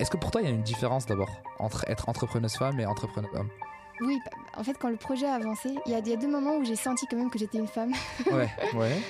[0.00, 1.28] Est-ce que pour toi, il y a une différence d'abord
[1.60, 3.48] entre être entrepreneuse femme et entrepreneuse homme
[4.04, 6.16] Oui, bah, en fait, quand le projet a avancé, il y, a- il y a
[6.16, 7.92] deux moments où j'ai senti quand même que j'étais une femme.
[8.32, 9.02] Ouais, ouais.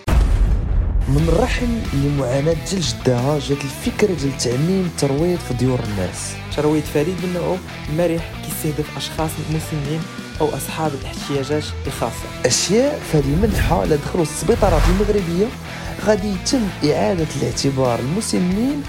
[1.09, 7.16] من الرحم لمعاناة ديال جدها جات الفكرة ديال تعميم الترويض في ديور الناس ترويض فريد
[7.25, 7.59] من نوعه
[7.98, 10.03] مرح كيستهدف أشخاص مسنين
[10.41, 15.46] أو أصحاب الاحتياجات الخاصة أشياء في هذه المنحة لا دخلوا السبيطارات المغربية
[16.05, 18.82] غادي يتم إعادة الاعتبار المسنين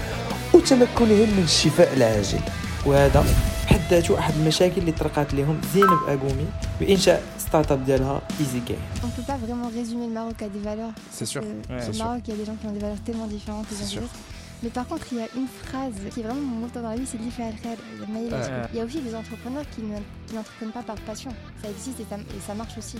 [0.65, 2.39] وتمكنهم من الشفاء العاجل
[2.85, 3.25] وهذا
[3.65, 6.45] بحد ذاته أحد المشاكل اللي طرقات لهم زينب أقومي
[6.79, 10.63] بإنشاء ستارت اب ديالها ايزي كاي On peut pas vraiment résumer le Maroc à des
[10.69, 10.93] valeurs.
[11.17, 11.41] C'est sûr.
[11.43, 13.27] Euh, Ouais, au c'est Maroc, il y a des gens qui ont des valeurs tellement
[13.37, 14.03] différentes les uns C'est des sûr.
[14.03, 14.19] autres.
[14.63, 16.99] Mais par contre, il y a une phrase qui est vraiment mon moteur dans la
[17.01, 18.61] vie, c'est l'Ifa al-Khair, le maïl al-Khair.
[18.63, 18.69] Ouais.
[18.73, 21.31] Il y a aussi des entrepreneurs qui ne- qui n'entreprennent pas par passion.
[21.61, 22.97] Ça existe et ça, et ça marche aussi.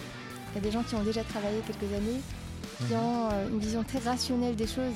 [0.49, 2.19] Il y a des gens qui ont déjà travaillé quelques années,
[2.78, 3.00] qui Mhm.
[3.00, 4.92] ont euh, une vision très rationnelle des choses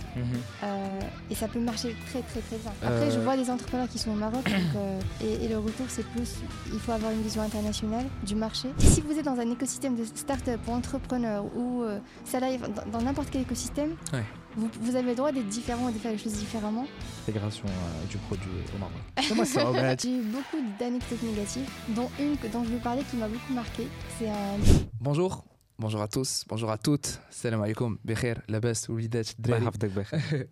[0.63, 2.73] euh, et ça peut marcher très très très bien.
[2.83, 3.25] Après, je Euh.
[3.25, 6.35] vois des entrepreneurs qui sont au Maroc donc, euh, et, et le retour c'est plus,
[6.73, 8.69] il faut avoir une vision internationale du marché.
[8.79, 12.59] Si vous êtes dans un écosystème de start-up ou entrepreneur ou euh, salarié,
[12.93, 14.25] dans n'importe quel écosystème, Ouais.
[14.57, 16.85] vous, vous avez le droit d'être différent et de faire les choses différemment.
[17.27, 18.97] L'intégration euh, du produit au Maroc.
[20.03, 23.87] J'ai eu beaucoup d'anecdotes négatives, dont une dont je vais parler qui m'a beaucoup marqué.
[24.19, 24.57] C'est un
[25.01, 25.45] Bonjour.
[25.80, 27.20] Bonjour à tous, bonjour à toutes.
[27.30, 29.64] Salam alaikum, بخير, لاباس, وليدات, الله الدراري.
[29.66, 30.48] يحفظك بخير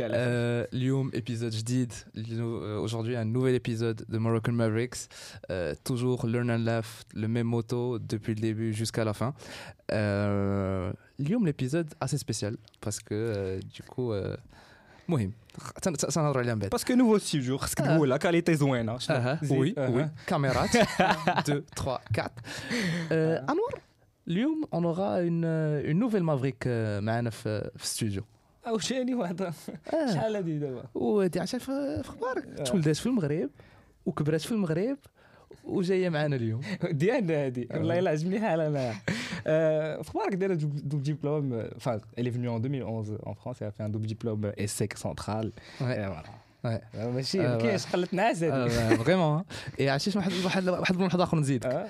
[0.00, 1.92] Euh, اليوم épisode جديد.
[2.16, 5.08] Euh, Aujourd'hui, un nouvel épisode de Moroccan Mavericks.
[5.50, 9.34] Euh, toujours learn and laugh, le même motto depuis le début jusqu'à la fin.
[9.92, 14.36] Euh, اليوم l'épisode assez spécial parce que euh, du coup euh,
[15.08, 15.32] مهم
[16.08, 19.58] سنهضروا عليها من بعد باسكو نوفو ستوديو خصك تقول لا كاليتي زوينه شنو؟ اها زيد.
[19.58, 19.88] وي أها.
[19.88, 22.30] وي كاميرات 2 3 4
[23.12, 23.80] آه، انور
[24.27, 28.23] اليوم اون اورا اون اون نوفيل مافريك آه، معنا في في الاستوديو
[28.67, 29.53] أو شاني واحد
[30.13, 32.63] شحال هادي دابا ودي عشان في أخبارك آه.
[32.63, 33.49] تولدات في المغرب
[34.05, 34.97] وكبرات في المغرب
[35.63, 38.93] وجايه معنا اليوم ديالنا هادي والله الا عجبني حال أنا
[39.47, 43.67] آه، في أخبارك دايره دوبل ديبلوم enfin elle est venue en 2011 en France elle
[43.67, 45.97] a fait un double diplôme ESSEC central Ouais.
[45.97, 46.81] Et voilà Ouais.
[46.95, 49.43] آه، ماشي آه، ما كاينش قلت نعاس هادي فريمون
[49.79, 51.87] اي عرفتي واحد واحد واحد الملحظ اخر نزيد آه.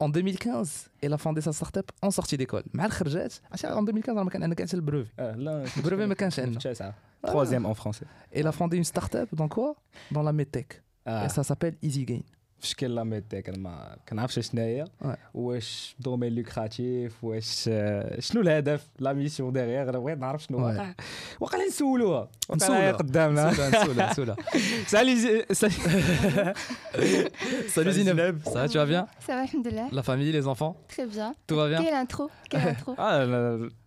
[0.00, 2.62] En 2015, elle a fondé sa startup en sortie d'école.
[2.74, 5.10] مع الخرجات عرفتي en 2015 راه ما كان عندنا كاع حتى البروفي.
[5.18, 6.58] آه، لا البروفي ما كانش عندنا.
[6.58, 6.94] تسعة
[7.26, 9.74] troisième en français Elle a fondé une startup dans quoi
[10.12, 10.82] Dans la medtech.
[11.06, 11.26] آه.
[11.26, 12.22] Et ça s'appelle Easy Gain.
[12.60, 15.16] في شكل لا ميديك انا ما كنعرفش شنو هي Ouais.
[15.34, 20.62] واش دومين لوكراتيف واش آه، شنو الهدف لا ميسيون ديغيغ انا بغيت نعرف شنو Ouais.
[20.62, 20.94] واقع
[21.40, 22.86] واقع نسولوها نسولوها.
[22.86, 24.56] واقع قدامنا Soula, Soula, Soula.
[24.86, 25.74] سالي زي- سالي
[27.74, 28.18] Salut Zineb.
[28.44, 29.88] Ça va, tu vas bien Ça va, alhamdoulilah.
[29.92, 31.34] La famille, les enfants Très bien.
[31.46, 33.68] Tout va bien Quelle intro Quelle intro اه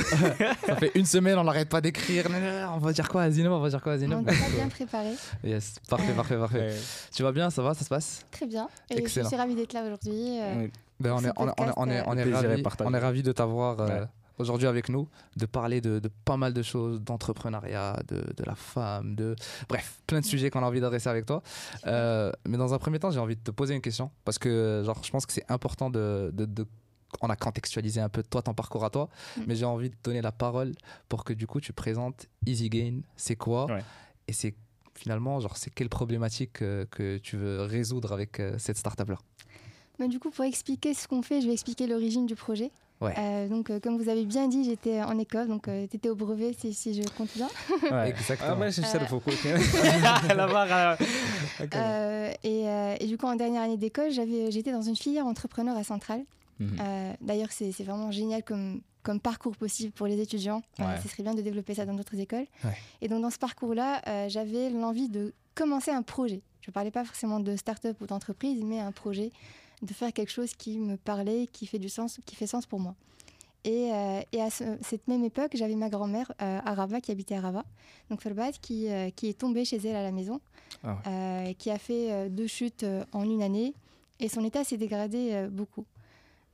[0.66, 2.26] Ça fait une semaine, on n'arrête pas d'écrire.
[2.72, 4.68] On va dire quoi à Zino On va dire quoi à Zino On t'a bien
[4.68, 5.12] préparé.
[5.42, 6.74] Yes, parfait, parfait, parfait.
[7.14, 8.68] Tu vas bien Ça va Ça se passe Très bien.
[8.90, 9.24] Et Excellent.
[9.24, 10.38] je suis ravie d'être là aujourd'hui.
[10.40, 10.68] Euh,
[11.00, 13.80] ben, on, est, on, ravis, de t'avoir.
[13.80, 14.04] Euh,
[14.38, 19.36] aujourd'hui avec nous, de parler de, pas mal de choses, d'entrepreneuriat, de, la femme, de
[19.68, 21.42] bref, plein de sujets qu'on a envie d'adresser avec toi.
[21.86, 24.82] Euh, mais dans un premier temps, j'ai envie de te poser une question parce que
[24.84, 26.32] genre, je pense que c'est important de,
[27.20, 29.42] on a contextualisé un peu toi, ton parcours à toi, mm.
[29.46, 30.72] mais j'ai envie de donner la parole
[31.08, 33.66] pour que du coup tu présentes Easy Gain, c'est quoi
[34.26, 34.54] et c'est
[34.94, 39.18] finalement genre c'est quelle problématique euh, que tu veux résoudre avec euh, cette startup là.
[39.98, 42.70] Bah, du coup, pour expliquer ce qu'on fait, je vais expliquer l'origine du projet.
[43.02, 46.08] Euh, donc, euh, comme vous avez bien dit, j'étais en école, donc euh, tu étais
[46.08, 47.48] au brevet, si, si je compte bien.
[47.90, 48.50] ouais, exactement.
[48.52, 49.06] Ah, moi, je sais le
[50.34, 50.96] La barre.
[52.42, 52.64] Et,
[53.00, 56.22] et, du coup, en dernière année d'école, j'étais dans une filière entrepreneur à Centrale.
[56.60, 56.76] Mhm.
[56.80, 60.62] Euh, D'ailleurs, c'est vraiment génial comme, comme parcours possible pour les étudiants.
[60.80, 62.46] Euh, ce serait bien de développer ça dans d'autres écoles.
[62.64, 62.76] Ouais.
[63.00, 66.42] Et donc, dans ce parcours-là, euh, j'avais l'envie de commencer un projet.
[66.60, 69.30] Je ne parlais pas forcément de start-up ou d'entreprise, mais un projet,
[69.82, 72.80] de faire quelque chose qui me parlait, qui fait du sens, qui fait sens pour
[72.80, 72.94] moi.
[73.64, 73.90] Et,
[74.32, 77.64] et à ce- cette même époque, j'avais ma grand-mère à Rabat, qui habitait à Rabat,
[78.10, 80.40] donc Ferbat, qui, qui est tombée chez elle à la maison,
[80.84, 83.74] Ah qui a fait deux chutes en une année,
[84.20, 85.84] et son état s'est dégradé beaucoup.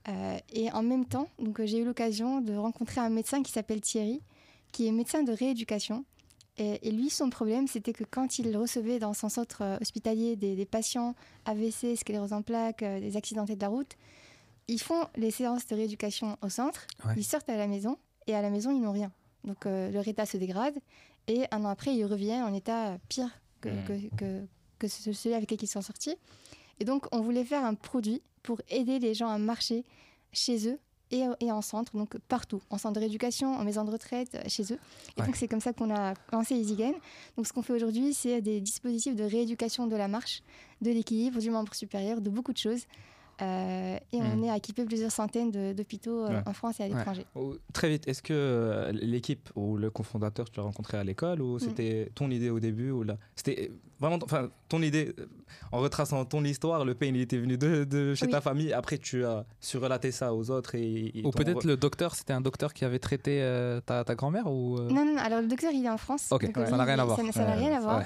[0.08, 3.52] Euh, et en même temps, donc euh, j'ai eu l'occasion de rencontrer un médecin qui
[3.52, 4.22] s'appelle Thierry,
[4.72, 6.04] qui est médecin de rééducation.
[6.56, 10.36] Et, et lui, son problème, c'était que quand il recevait dans son centre euh, hospitalier
[10.36, 11.14] des, des patients
[11.44, 13.92] AVC, sclérose en plaques, euh, des accidentés de la route,
[14.68, 17.14] ils font les séances de rééducation au centre, Ouais.
[17.16, 19.10] ils sortent à la maison, et à la maison, ils n'ont rien.
[19.44, 20.74] Donc euh, leur état se dégrade,
[21.28, 23.30] et un an après, ils reviennent en état pire
[23.60, 23.84] que, Mm.
[23.84, 24.46] que, que,
[24.78, 26.16] que ce- celui avec lequel ils sont sortis.
[26.78, 29.84] Et donc, on voulait faire un produit pour aider les gens à marcher
[30.32, 30.78] chez eux
[31.10, 34.42] et, et en centre, donc partout, en centre de rééducation, en maison de retraite, euh,
[34.46, 34.78] chez eux.
[35.16, 35.26] Et Ouais.
[35.26, 36.92] donc c'est comme ça qu'on a lancé EasyGain.
[37.36, 40.42] Donc ce qu'on fait aujourd'hui, c'est des dispositifs de rééducation de la marche,
[40.80, 42.84] de l'équilibre, du membre supérieur, de beaucoup de choses.
[43.42, 44.44] Euh, et on Mhm.
[44.44, 46.42] est à équiper plusieurs centaines d'hôpitaux euh, Ouais.
[46.46, 47.24] en France et à l'étranger.
[47.34, 51.40] Oh, Très vite, est-ce que euh, l'équipe ou le cofondateur, tu l'as rencontré à l'école
[51.40, 55.14] ou c'était ton idée au début ou là C'était vraiment enfin, ton idée,
[55.72, 58.32] en retraçant ton histoire, le pain il était venu de, de chez Oui.
[58.32, 61.10] ta famille, après tu as su relater ça aux autres et.
[61.18, 64.14] et Ou peut-être re- le docteur, c'était un docteur qui avait traité euh, ta, ta
[64.14, 66.28] grand-mère ou euh, Non, non, non, alors le docteur, il est en France.
[66.30, 67.16] Ok, donc, ouais, ça n'a rien à voir.
[67.16, 67.98] Ça n'a- ça n'a Ouais, rien à voir.
[67.98, 68.04] ouais.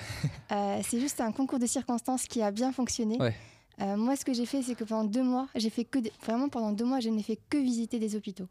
[0.52, 3.16] Euh, c'est juste un concours de circonstances qui a bien fonctionné.
[3.20, 3.34] Ouais.
[3.80, 6.12] Euh, moi, ce que j'ai fait, c'est que pendant deux mois, j'ai fait que des-
[6.24, 8.46] vraiment pendant deux mois, je n'ai fait que visiter des hôpitaux.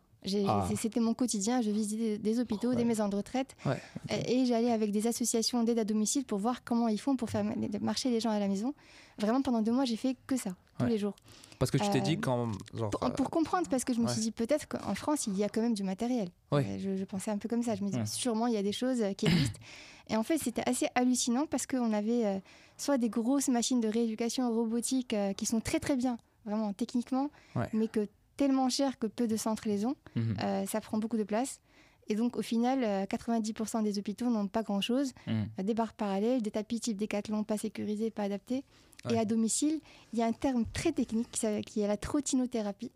[0.47, 0.65] Ah.
[0.77, 1.61] C'était mon quotidien.
[1.61, 2.75] Je visitais des hôpitaux, Ouais.
[2.77, 3.77] des maisons de retraite, Ouais,
[4.09, 7.29] et, et j'allais avec des associations d'aide à domicile pour voir comment ils font pour
[7.29, 8.73] faire ma- marcher les gens à la maison.
[9.17, 10.89] Vraiment, pendant deux mois, j'ai fait que ça tous Ouais.
[10.89, 11.15] les jours.
[11.59, 12.51] Parce que tu t'es Euh, dit quand.
[12.73, 14.11] Genre, Pour, euh, pour comprendre, parce que je me ouais.
[14.11, 16.29] suis dit peut-être qu'en France, il y a quand même du matériel.
[16.51, 16.65] Ouais.
[16.67, 17.75] Euh, Je, je pensais un peu comme ça.
[17.75, 18.05] Je me dis Ouais.
[18.05, 19.59] sûrement il y a des choses euh, qui existent.
[20.09, 22.39] Et en fait, c'était assez hallucinant parce qu'on avait euh,
[22.77, 27.29] soit des grosses machines de rééducation robotique euh, qui sont très très bien, vraiment techniquement,
[27.71, 29.95] mais que tellement chères que peu de centres les ont.
[30.17, 31.61] Euh, ça prend beaucoup de place.
[32.09, 35.13] Et donc, au final, euh, 90% des hôpitaux n'ont pas grand-chose.
[35.29, 38.65] Euh, Des barres parallèles, des tapis type décathlon pas sécurisés, pas adaptés.
[39.05, 39.15] Ouais.
[39.15, 39.79] Et à domicile,
[40.13, 41.27] il y a un terme très technique
[41.65, 42.91] qui, est la trottinothérapie.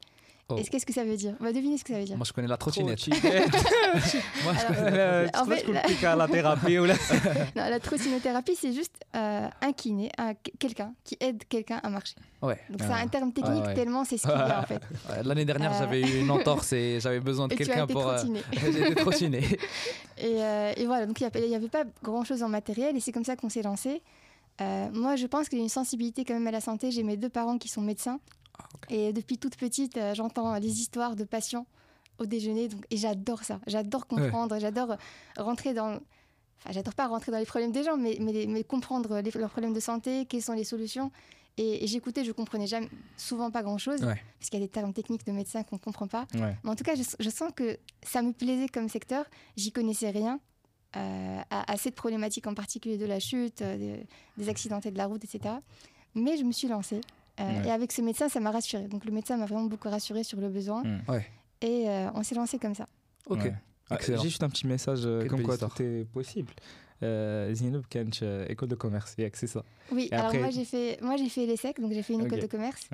[0.49, 0.55] Oh.
[0.55, 1.35] Est-ce qu'est-ce que ça veut dire?
[1.41, 2.15] On va deviner ce que ça veut dire.
[2.15, 3.05] Moi, je connais la trottinette.
[3.11, 5.65] Moi, je Alors, connais- Euh, En fait,
[6.01, 6.93] la- la thérapie ou la-
[7.57, 12.15] Non, la trottinothérapie, c'est juste euh, un kiné, un- quelqu'un qui aide quelqu'un à marcher.
[12.41, 12.57] Ouais.
[12.69, 12.85] Donc Ah.
[12.87, 13.73] c'est un terme technique ouais.
[13.73, 14.81] tellement c'est ce qu'il y a en fait.
[15.25, 15.79] L'année dernière, Euh.
[15.79, 18.07] j'avais eu une entorse et j'avais besoin de Et tu as quelqu'un été pour.
[18.07, 18.41] euh, trottiné.
[18.53, 19.39] J'ai été trottiné.
[20.19, 23.25] Et, euh, et voilà, donc il n'y avait pas grand-chose en matériel et c'est comme
[23.25, 24.01] ça qu'on s'est lancé.
[24.61, 26.91] Euh, moi, je pense qu'il y a une sensibilité quand même à la santé.
[26.91, 28.19] J'ai mes deux parents qui sont médecins.
[28.59, 28.63] Ah.
[28.89, 31.67] Et depuis toute petite, euh, j'entends les histoires de patients
[32.19, 32.67] au déjeuner.
[32.67, 33.59] Donc, et j'adore ça.
[33.67, 34.57] J'adore comprendre.
[34.59, 34.95] J'adore
[35.37, 35.99] rentrer dans...
[36.59, 39.73] Enfin, j'adore pas rentrer dans les problèmes des gens, mais, mais, comprendre les- leurs problèmes
[39.73, 41.11] de santé, quelles sont les solutions.
[41.59, 44.19] Et, et j'écoutais, je comprenais jamais, souvent pas grand-chose, Ouais.
[44.39, 46.25] parce qu'il y a des termes techniques de médecins qu'on ne comprend pas.
[46.33, 46.55] Ouais.
[46.63, 49.25] Mais en tout cas, je, je sens que ça me plaisait comme secteur.
[49.55, 50.39] J'y connaissais rien
[50.93, 54.05] à, à cette problématique en particulier de la chute, euh, des,
[54.37, 55.55] des accidentés de la route, etc.
[56.15, 57.01] Mais je me suis lancée.
[57.39, 57.67] Euh, Ouais.
[57.67, 58.87] Et avec ce médecin, ça m'a rassurée.
[58.87, 60.83] Donc le médecin m'a vraiment beaucoup rassurée sur le besoin.
[60.83, 61.01] Mm.
[61.07, 61.25] Ouais.
[61.61, 62.87] Et euh, on s'est lancé comme ça.
[63.27, 63.43] Ok.
[63.43, 63.53] Ouais.
[63.91, 63.97] Ah.
[64.05, 65.73] J'ai juste un petit message euh, comme quoi histoire.
[65.73, 66.51] tout est possible.
[67.03, 69.63] Euh, Zinoub Kench, euh, école de commerce, Yak, c'est ça.
[69.91, 72.25] Oui, Et alors après- moi j'ai fait, moi j'ai fait l'ESSEC, donc j'ai fait une
[72.25, 72.89] école de commerce.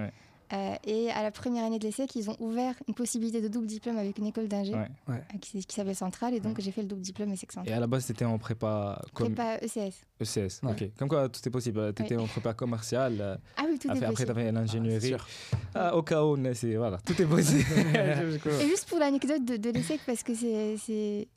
[0.53, 3.65] Euh, et à la première année de l'ESSEC, ils ont ouvert une possibilité de double
[3.65, 4.88] diplôme avec une école d'ingé Ouais.
[5.09, 6.35] euh, qui, qui s'appelle Centrale.
[6.35, 7.73] Et donc j'ai fait le double diplôme ESSEC Et Centrale.
[7.73, 9.94] à la base, c'était en prépa comme Prépa ECS.
[10.21, 10.61] ECS.
[10.63, 10.71] Ouais.
[10.71, 10.89] Ok.
[11.00, 11.94] Comme quoi, tout est possible.
[11.95, 13.17] Tu étais en prépa commerciale.
[13.19, 14.33] euh, Ah oui, tout est après, après, possible.
[14.33, 15.07] tu avais l'ingénierie.
[15.07, 15.27] sûr.
[15.73, 17.00] Ah, au cas où, essaie, voilà.
[17.05, 17.65] Tout est possible.
[18.61, 21.27] Et juste pour l'anecdote de, de l'ESSEC, parce que c'est, c'est-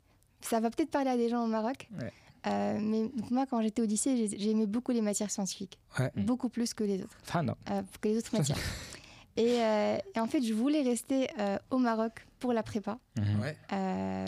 [0.41, 1.89] ça va peut-être parler à des gens au Maroc.
[1.99, 2.11] Ouais.
[2.45, 6.11] Euh, mais donc moi, quand j'étais au lycée, j'ai- j'aimais beaucoup les matières scientifiques, Ouais.
[6.15, 6.21] Mm.
[6.23, 7.57] beaucoup plus que les autres, Fana.
[7.71, 8.57] euh, que les autres matières.
[9.37, 13.41] et, euh, et en fait, je voulais rester euh, au Maroc pour la prépa, Mhm.
[13.41, 13.57] Ouais.
[13.73, 14.25] Euh,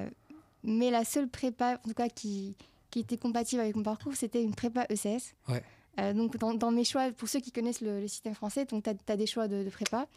[0.64, 2.56] mais la seule prépa, en tout cas, qui,
[2.92, 5.34] qui était compatible avec mon parcours, c'était une prépa ECS.
[5.48, 5.64] Ouais.
[6.00, 8.76] Euh, donc dans, dans mes choix, pour ceux qui connaissent le, le système français, tu
[9.08, 10.08] as, des choix de, de prépa.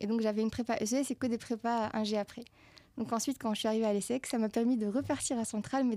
[0.00, 2.44] Et donc j'avais une prépa ECS et que des prépas 1G après.
[2.98, 5.84] Donc ensuite, quand je suis arrivée à l'ESSEC, ça m'a permis de repartir à Centrale,
[5.84, 5.96] mais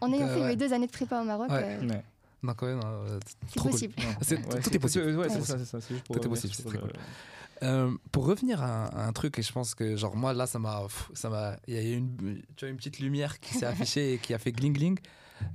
[0.00, 0.48] en ayant De- fait ouais.
[0.48, 1.62] mes deux années de prépa au Maroc, Ouais.
[1.62, 2.02] euh, Ouais.
[2.44, 3.18] Donc, ouais, non, euh,
[3.48, 3.72] c'est trop cool.
[3.72, 3.94] possible.
[3.98, 5.04] Ouais, tout est possible.
[5.16, 5.78] Ouais, Tout est c'est ça, c'est ça.
[5.80, 6.92] Tout est revenir possible, c'est très cool.
[7.62, 10.46] Euh, pour revenir à, un- à un truc, et je pense que, genre, moi, là,
[10.46, 10.82] ça m'a.
[10.82, 13.64] pff, ça m'a Il y a eu une, tu vois, une petite lumière qui s'est
[13.66, 14.98] affichée et qui a fait gling gling.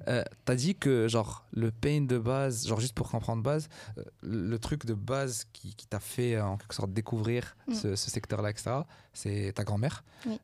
[0.07, 4.03] Euh, T'as dit que, genre, le pain de base, genre, juste pour comprendre base, euh,
[4.21, 7.73] le truc de base qui, qui t'a fait, euh, en quelque sorte, découvrir Mm.
[7.73, 8.71] ce, ce secteur-là, etc.,
[9.13, 10.39] c'est ta grand-mère, Oui.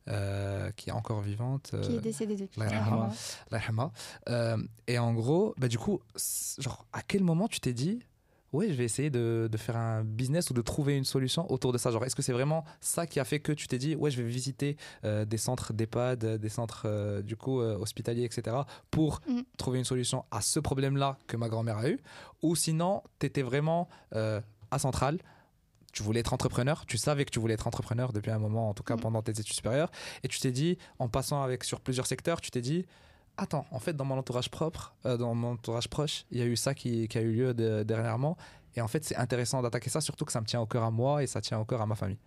[0.76, 1.76] qui est encore vivante.
[1.82, 2.60] Qui est décédé depuis.
[2.60, 3.60] La
[4.88, 6.00] et en gros, bah, du coup,
[6.60, 8.00] genre, à quel moment tu t'es dit,
[8.56, 11.72] ouais, je vais essayer de, de faire un business ou de trouver une solution autour
[11.74, 13.96] de ça Genre, est-ce que c'est vraiment ça qui a fait que tu t'es dit,
[13.96, 18.24] ouais, je vais visiter euh, des centres d'EHPAD, des centres, euh, du coup, euh, hospitaliers,
[18.24, 18.56] etc.,
[18.92, 19.42] pour Mm.
[19.58, 22.00] trouver une solution à ce problème-là que ma grand-mère a eu?
[22.42, 25.20] Ou sinon, tu étais vraiment à Centrale
[25.94, 28.74] tu voulais être entrepreneur, tu savais que tu voulais être entrepreneur depuis un moment, en
[28.74, 29.00] tout cas Mm.
[29.00, 29.90] pendant tes études supérieures,
[30.24, 32.86] et tu t'es dit, en passant avec sur plusieurs secteurs, tu t'es dit,
[33.38, 36.46] attends, en fait, dans mon entourage propre, euh, dans mon entourage proche, il y a
[36.46, 38.38] eu ça qui, qui a eu lieu de- dernièrement.
[38.76, 40.92] Et en fait, c'est intéressant d'attaquer ça, surtout que ça me tient au cœur à
[40.92, 42.18] moi et ça tient au cœur à ma famille.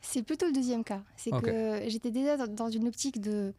[0.00, 1.00] C'est plutôt le deuxième cas.
[1.16, 3.52] C'est que j'étais déjà dans- dans une optique de,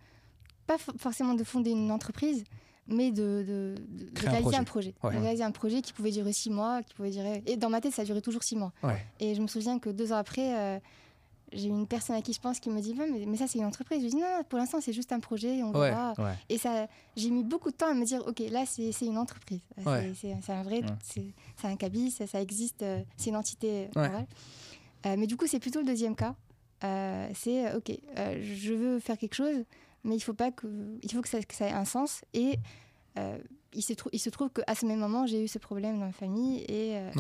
[0.65, 2.43] pas for- forcément de fonder une entreprise,
[2.87, 4.57] mais de, de, de- de Créer un réaliser projet.
[4.57, 4.93] un projet.
[5.03, 5.15] Ouais.
[5.15, 7.43] De réaliser un projet qui pouvait durer six mois, qui pouvait durer...
[7.45, 8.71] Et dans ma tête, ça duré toujours six mois.
[8.81, 9.05] Ouais.
[9.19, 10.79] Et je me souviens que deux ans après, euh,
[11.53, 13.65] j'ai une personne à qui je pense qui me dit mais, mais ça c'est une
[13.65, 13.99] entreprise.
[13.99, 15.89] Je lui dis non, non, pour l'instant c'est juste un projet, on Ouais.
[15.89, 16.13] verra.
[16.17, 16.33] Ouais.
[16.49, 19.61] Et ça, j'ai mis beaucoup de temps à me dire ok là c'est une entreprise,
[19.77, 20.13] C'est- Ouais.
[20.19, 24.27] c'est c'est un vrai, c'est un cabis, ça, ça existe, euh, c'est une entité morale.
[25.05, 26.35] Euh, mais du coup c'est plutôt le deuxième cas.
[26.83, 29.63] Euh, c'est euh, ok, euh, je veux faire quelque chose,
[30.03, 30.67] mais il faut pas que,
[31.03, 32.57] il faut que ça, que ça ait un sens et
[33.17, 33.37] euh,
[33.73, 36.11] il se, il se trouve qu'à ce même moment, j'ai eu ce problème dans ma
[36.11, 37.11] famille et, euh.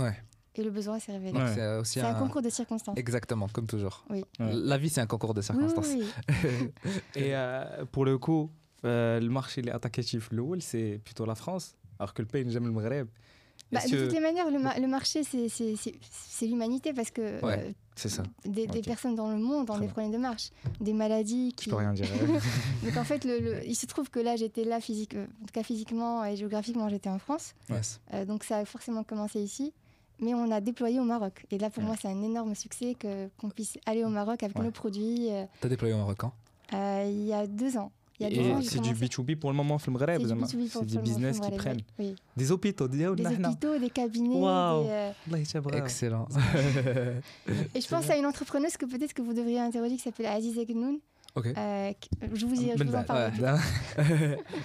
[0.55, 1.37] Et le besoin s'est révélé.
[1.37, 1.53] Ouais.
[1.53, 2.97] C'est aussi C'est un concours de circonstances.
[2.97, 4.03] Exactement, comme toujours.
[4.09, 4.23] Oui.
[4.39, 4.51] Ouais.
[4.53, 5.87] La vie, c'est un concours de circonstances.
[5.87, 6.03] oui,
[6.43, 6.71] oui.
[7.15, 8.49] Et euh, pour le coup,
[8.85, 12.65] euh, le marché les attaquatif l'oul, c'est plutôt la France, alors que le pays j'aime
[12.65, 13.07] le Maghreb.
[13.71, 17.11] Bah, de toutes les manières, le, ma- le marché, c'est- c'est c'est- c'est l'humanité parce
[17.11, 17.65] que Ouais.
[17.67, 18.23] euh, C'est ça.
[18.45, 20.49] des, personnes dans le monde ont des problèmes de marche,
[20.81, 21.69] des maladies Je qui.
[21.69, 22.07] peux rien dire.
[22.83, 25.45] Donc en fait, le, le- il se trouve que là, j'étais là physique, euh, en
[25.45, 27.53] tout cas physiquement et géographiquement, j'étais en France.
[27.69, 27.99] Yes.
[28.15, 29.71] Euh, donc ça a forcément commencé ici
[30.19, 31.45] mais on a déployé au Maroc.
[31.51, 34.57] Et là, pour moi, c'est un énorme succès que, qu'on puisse aller au Maroc avec
[34.57, 35.31] nos produits.
[35.31, 36.33] Euh, T'as déployé au Maroc quand?
[36.71, 37.91] hein Il y a deux ans.
[38.19, 40.21] C'est du B2B pour le moment au Maghreb.
[40.47, 41.81] C'est des business qui prennent.
[42.35, 44.35] Des hôpitaux, des, cabinets.
[44.35, 44.85] Wow.
[44.85, 45.11] Euh,
[45.73, 46.27] Excellent.
[47.75, 50.57] et je pense à une entrepreneuse que peut-être que vous devriez interroger qui s'appelle Aziz
[50.57, 50.99] Egnoun.
[51.35, 51.53] Okay.
[51.55, 51.93] Euh,
[52.33, 53.31] je vous, y, je vous en parle.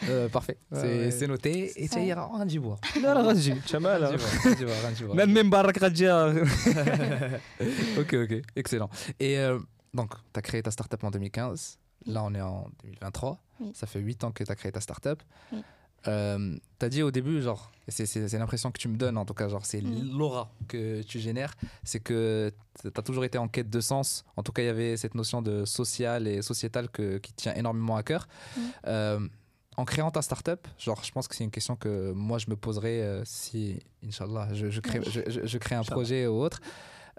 [0.08, 1.72] euh, parfait, c'est noté.
[1.82, 2.80] Et tu iras en Djibour.
[3.02, 4.16] Non, non, Ranji, Chamal.
[5.14, 6.28] Même même Barak Radja.
[7.98, 8.88] Ok, ok, excellent.
[9.20, 9.58] Et euh,
[9.92, 11.78] donc, tu as créé ta startup en 2015.
[12.06, 13.38] Là, on est en 2023.
[13.60, 13.70] Oui.
[13.74, 15.22] Ça fait 8 ans que tu as créé ta startup.
[15.52, 15.62] Oui.
[16.06, 19.34] Euh, tu as dit au début, genre, c'est l'impression que tu me donnes en tout
[19.34, 20.16] cas, genre, c'est Mhm.
[20.18, 24.24] l'aura que tu génères, c'est que tu as toujours été en quête de sens.
[24.36, 27.54] En tout cas, il y avait cette notion de social et sociétal que, qui tient
[27.54, 28.26] énormément à cœur.
[28.56, 28.62] Mhm.
[28.86, 29.28] Euh,
[29.76, 32.54] en créant ta startup, genre, je pense que c'est une question que moi je me
[32.54, 36.60] poserais euh, si, Inch'Allah, je, je, crée, je, crée un projet ou autre.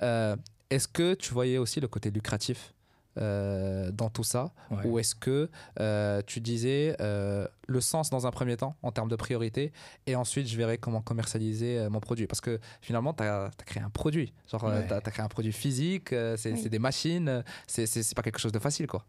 [0.01, 0.35] Euh,
[0.69, 2.73] est-ce que tu voyais aussi le côté lucratif
[3.17, 4.85] euh, dans tout ça Ouais.
[4.85, 9.09] Ou est-ce que euh, tu disais euh, le sens dans un premier temps en termes
[9.09, 9.71] de priorité
[10.07, 13.81] et ensuite je verrai comment commercialiser euh, mon produit Parce que finalement, tu as, créé
[13.83, 14.33] un produit.
[14.51, 14.87] Genre, Ouais.
[14.87, 16.69] tu as, créé un produit physique, c'est Oui.
[16.69, 19.05] des machines, c'est c'est- c'est pas quelque chose de facile quoi.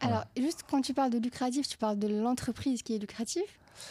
[0.00, 3.42] Alors, juste quand tu parles de lucratif, tu parles de l'entreprise qui est lucrative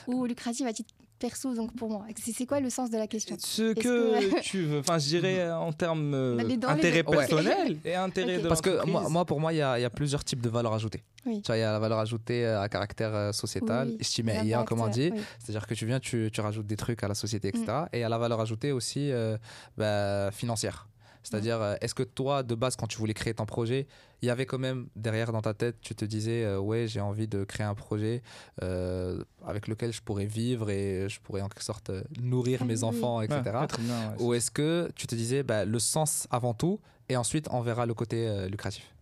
[0.07, 3.35] ou lucrative à titre perso, donc pour moi C'est quoi le sens de la question?
[3.39, 6.73] Ce que, que- tu veux, enfin je dirais euh, en termes euh, les- dans les
[6.73, 7.09] intérêt deux.
[7.09, 7.17] Ouais.
[7.27, 8.73] personnel et intérêt de Parce que
[9.09, 11.03] moi, pour moi, il y, a il y a plusieurs types de valeurs ajoutées.
[11.25, 11.41] Oui.
[11.43, 14.87] Tu vois, il y a la valeur ajoutée euh, à caractère sociétal, Oui, comme on
[14.87, 15.11] dit.
[15.13, 15.21] oui.
[15.39, 17.65] C'est-à-dire que tu viens, tu, tu rajoutes des trucs à la société, etc.
[17.67, 17.85] Mm.
[17.93, 19.37] Et à la valeur ajoutée aussi euh,
[19.77, 20.87] bah, financière.
[21.23, 23.87] C'est-à-dire, euh, est-ce que toi, de base, quand tu voulais créer ton projet,
[24.21, 27.01] il y avait quand même derrière dans ta tête, tu te disais, euh, ouais, j'ai
[27.01, 28.21] envie de créer un projet
[28.61, 33.21] euh, avec lequel je pourrais vivre et je pourrais en quelque sorte nourrir mes enfants,
[33.21, 33.41] etc.
[33.45, 34.23] ouais, très bien, ouais.
[34.23, 37.85] Ou est-ce que tu te disais, bah, le sens avant tout, et ensuite on verra
[37.85, 38.93] le côté euh, lucratif?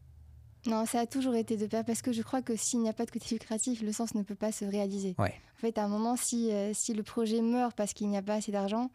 [0.65, 2.93] Non, ça a toujours été de pair parce que je crois que s'il n'y a
[2.93, 5.15] pas de côté lucratif, le sens ne peut pas se réaliser.
[5.17, 5.33] Ouais.
[5.57, 8.35] En fait, à un moment, si, si le projet meurt parce qu'il n'y a pas
[8.35, 8.91] assez d'argent,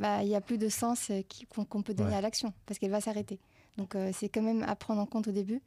[0.00, 1.22] bah, il n'y a plus de sens euh,
[1.68, 2.16] qu'on peut donner Ouais.
[2.16, 3.38] à l'action parce qu'elle va s'arrêter.
[3.76, 5.60] Donc, euh, c'est quand même à prendre en compte au début.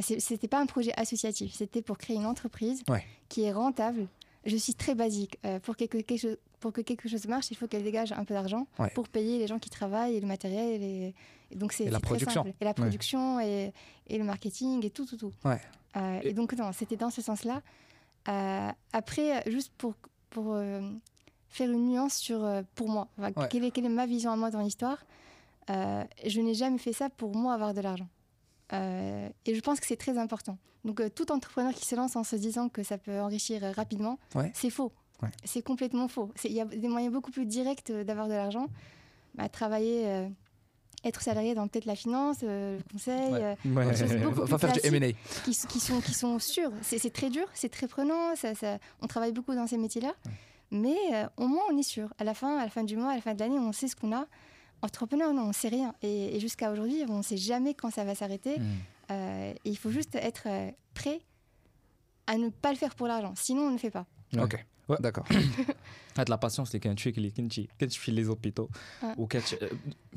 [0.00, 3.04] C'était pas un projet associatif, c'était pour créer une entreprise Ouais.
[3.28, 4.06] qui est rentable.
[4.46, 5.38] Je suis très basique.
[5.44, 8.24] Euh, pour, quelque, quelque chose, pour que quelque chose marche, il faut qu'elle dégage un
[8.24, 8.90] peu d'argent Ouais.
[8.94, 10.82] pour payer les gens qui travaillent et le matériel.
[10.82, 11.14] Et,
[11.50, 12.44] et donc, c'est Et la production.
[12.44, 12.52] simple.
[12.60, 13.72] Et la production et,
[14.06, 15.32] et le marketing et tout, tout, tout.
[15.44, 17.60] Euh, et donc, non, c'était dans ce sens-là.
[18.92, 19.94] Après, juste pour,
[20.30, 20.54] pour
[21.50, 23.48] faire une nuance sur, euh, pour moi, Enfin, Ouais.
[23.50, 24.98] quelle, est, quelle est ma vision à moi dans l'histoire,
[25.68, 28.08] euh, je n'ai jamais fait ça pour moi avoir de l'argent.
[28.72, 30.56] Euh, et je pense que c'est très important.
[30.84, 34.50] Donc, tout entrepreneur qui se lance en se disant que ça peut enrichir rapidement, Ouais.
[34.54, 34.92] c'est faux.
[35.22, 35.28] Ouais.
[35.44, 36.30] C'est complètement faux.
[36.44, 38.68] Il y a des moyens beaucoup plus directs d'avoir de l'argent.
[39.34, 40.28] Bah, travailler,
[41.04, 43.42] être salarié dans peut-être la finance, euh, le conseil, Ouais.
[43.42, 43.84] euh, Ouais.
[43.86, 45.12] quelque chose de beaucoup plus faire du M&A.
[45.44, 46.72] qui, sont, qui sont sûrs.
[46.82, 50.14] C'est très dur, c'est très prenant, ça, ça- on travaille beaucoup dans ces métiers-là.
[50.70, 52.12] Mais euh, au moins, on est sûr.
[52.18, 53.88] À la fin, à la fin du mois, à la fin de l'année, on sait
[53.88, 54.26] ce qu'on a.
[54.82, 55.94] Entrepreneur, non, on sait rien.
[56.02, 58.58] Et, et jusqu'à aujourd'hui, on ne sait jamais quand ça va s'arrêter.
[58.58, 58.64] Mm.
[59.10, 61.20] Euh, et il faut juste être euh, prêt
[62.26, 63.32] à ne pas le faire pour l'argent.
[63.36, 64.06] Sinon, on ne le fait pas.
[64.32, 64.42] Ouais.
[64.42, 64.96] Ok, Ouais.
[64.98, 65.24] D'accord.
[66.16, 68.68] De la patience, les kinchi, les kinchi, kinchi les hôpitaux.
[69.16, 69.68] Ou euh,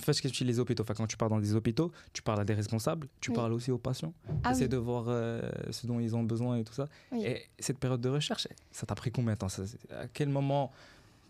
[0.01, 0.83] fais kinchi les hôpitaux.
[0.83, 3.71] Enfin, quand tu pars dans des hôpitaux, tu parles à des responsables, tu parles aussi
[3.71, 4.13] aux patients.
[4.43, 6.89] Ah, Essaie de voir euh, ce dont ils ont besoin et tout ça.
[7.15, 9.47] Et cette période de recherche, ça t'a pris combien de temps?
[9.91, 10.71] À quel moment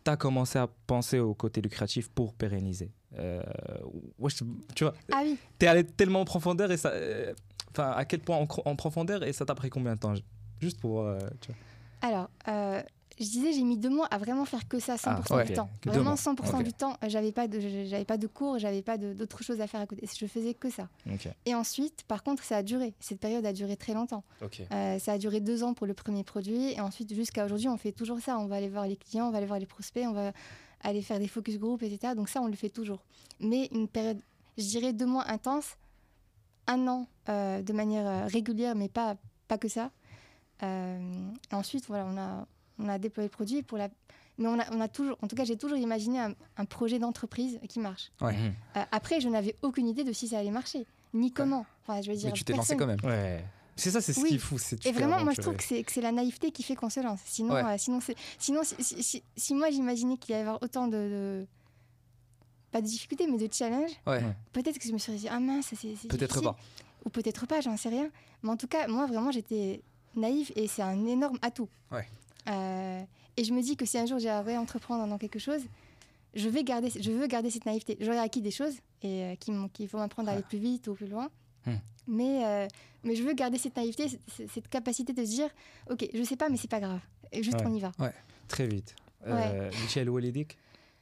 [0.03, 2.89] t'as commencé à penser au côté lucratif pour pérenniser?
[3.19, 3.43] Euh,
[4.73, 5.23] tu vois, ah,
[5.59, 6.93] t'es allé tellement en profondeur et ça.
[7.69, 10.13] Enfin, à quel point en, profondeur et ça t'a pris combien de temps?
[10.61, 11.05] Juste pour.
[12.01, 12.29] Alors
[13.19, 15.69] je disais, j'ai mis deux mois à vraiment faire que ça 100% Ah, du temps.
[15.81, 16.15] Que Vraiment mois.
[16.15, 16.63] 100% Ok.
[16.63, 16.97] du temps.
[17.07, 20.07] J'avais pas de, j'avais pas de cours, j'avais pas d'autres choses à faire à côté.
[20.19, 20.89] Je faisais que ça.
[21.45, 22.93] Et ensuite, par contre, ça a duré.
[22.99, 24.23] Cette période a duré très longtemps.
[24.71, 26.71] Euh, ça a duré deux ans pour le premier produit.
[26.73, 28.37] Et ensuite, jusqu'à aujourd'hui, on fait toujours ça.
[28.39, 30.31] On va aller voir les clients, on va aller voir les prospects, on va
[30.81, 32.13] aller faire des focus group, etc.
[32.15, 33.03] Donc ça, on le fait toujours.
[33.39, 34.19] Mais une période,
[34.57, 35.77] je dirais deux mois intense,
[36.67, 39.15] un an euh, de manière euh, régulière, mais pas,
[39.47, 39.91] pas que ça.
[40.61, 42.47] Euh, ensuite, voilà, on a,
[42.83, 43.89] on a déployé le produit pour la...
[44.37, 46.97] Mais on a, on a toujours, en tout cas, j'ai toujours imaginé un, un projet
[46.99, 48.11] d'entreprise qui marche.
[48.19, 48.33] Ouais.
[48.35, 48.53] Mhm.
[48.77, 51.65] Euh, après, je n'avais aucune idée de si ça allait marcher, ni comment.
[51.83, 52.99] Enfin, je veux dire, Mais tu t'es lancé quand même.
[53.03, 53.43] Ouais.
[53.75, 54.29] C'est ça, c'est ce Oui.
[54.29, 54.57] qui est fou.
[54.85, 56.99] et vraiment, moi, je trouve que c'est, que c'est la naïveté qui fait qu'on se
[56.99, 57.19] lance.
[57.25, 57.63] Sinon, Ouais.
[57.63, 60.61] euh, sinon, c'est, sinon si, si- si- si moi, j'imaginais qu'il y allait y avoir
[60.63, 61.47] autant de, de-
[62.71, 64.21] Pas de difficultés, mais de challenges, Ouais.
[64.51, 66.57] Peut-être que je me serais dit, ah mince, c'est, Peut-être pas.
[67.05, 68.09] Ou peut-être pas, j'en sais rien.
[68.41, 69.81] Mais en tout cas, moi, vraiment, j'étais
[70.15, 71.69] naïve et c'est un énorme atout.
[71.91, 72.07] Ouais.
[72.49, 73.01] Euh,
[73.37, 75.61] et je me dis que si un jour j'ai à réentreprendre dans quelque chose,
[76.33, 77.97] je, vais garder, je veux garder cette naïveté.
[77.99, 79.35] J'aurais acquis des choses et euh,
[79.73, 81.29] qui faut m'apprendre à aller plus vite ou plus loin.
[81.65, 81.75] Hmm.
[82.07, 82.67] Mais, euh,
[83.03, 85.49] mais je veux garder cette naïveté, cette, cette capacité de se dire,
[85.89, 86.99] ok, je sais pas, mais c'est pas grave.
[87.31, 87.63] Et juste Ouais.
[87.65, 87.91] on y va.
[88.47, 88.95] Très vite.
[89.25, 90.57] Euh, Michel Walidik,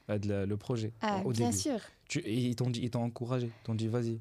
[0.08, 1.58] la- le projet, Ah, au bien début.
[1.62, 1.80] sûr.
[2.08, 2.72] Tu- ils t'ont
[3.02, 4.20] encouragé, ils t'ont dit vas-y.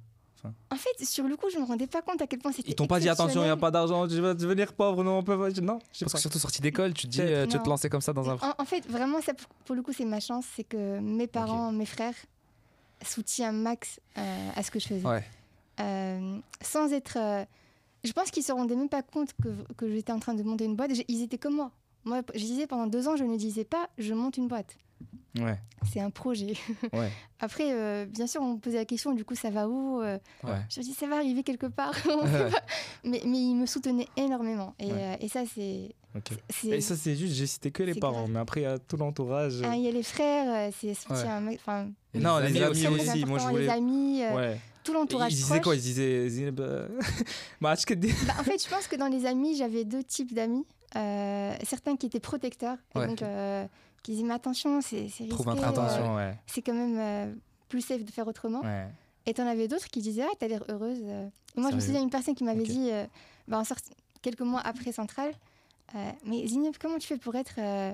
[0.70, 2.70] En fait, sur le coup, je me rendais pas compte à quel point c'était.
[2.70, 5.18] Ils t'ont pas dit attention, il n'y a pas d'argent, tu vas devenir pauvre, non,
[5.18, 5.50] on peut pas.
[5.60, 6.16] Non, Parce pas.
[6.16, 8.12] que surtout sorti d'école, tu te dis, C'est- euh, tu vas te lancer comme ça
[8.12, 8.34] dans un.
[8.36, 10.46] En, en fait, vraiment, ça, pour, pour le coup, c'est ma chance.
[10.56, 12.14] C'est que mes parents, mes frères
[13.04, 15.06] soutiennent un max euh, à ce que je faisais.
[15.06, 15.24] Ouais.
[15.80, 17.16] Euh, sans être.
[17.16, 17.44] euh,
[18.04, 20.64] je pense qu'ils se rendaient même pas compte que, que j'étais en train de monter
[20.64, 20.94] une boîte.
[20.94, 21.70] J'ai- Ils étaient comme moi.
[22.04, 24.76] Moi, je disais pendant deux ans, je ne disais pas je monte une boîte.
[25.38, 25.56] Ouais,
[25.92, 26.54] C'est un projet.
[26.92, 30.00] ouais, Après, euh, bien sûr, on me posait la question du coup, ça va où
[30.02, 30.50] Euh, ouais.
[30.68, 31.94] Je me dis ça va arriver quelque part.
[33.04, 34.74] Mais, mais ils me soutenaient énormément.
[34.78, 34.92] Et, Ouais.
[34.92, 35.94] euh, et ça, c'est.
[36.68, 38.30] Et ça, c'est juste, j'ai cité que les parents, grave.
[38.32, 39.62] mais après, il y a tout l'entourage.
[39.64, 41.36] Ah, Il y a les frères, c'est soutien.
[41.36, 43.24] un mec- Enfin, Non, les amis amis aussi.
[43.24, 43.68] Moi, je les voulais.
[43.68, 44.60] amis, euh, Ouais.
[44.82, 45.62] tout Ils l'entourage disaient proche.
[45.62, 46.50] quoi Ils disaient.
[46.50, 46.88] Bah,
[47.96, 50.66] dis- Bah, en fait, je pense que dans les amis, j'avais deux types d'amis.
[50.96, 53.64] Euh, certains qui étaient protecteurs, donc euh,
[54.02, 56.38] qui disaient mais attention, c'est risqué, Trouve un euh, ouais.
[56.46, 57.34] c'est quand même euh,
[57.68, 58.60] plus safe de faire autrement.
[58.62, 58.86] Ouais.
[59.26, 60.98] Et t'en avais d'autres qui disaient ah t'as l'air heureuse.
[61.04, 61.28] euh.
[61.56, 63.04] Et moi je me souviens d'une personne qui m'avait dit euh,
[63.48, 63.90] bah, en sorti-
[64.22, 65.32] quelques mois après Centrale,
[65.94, 67.92] euh, mais Zineb comment tu fais pour être euh,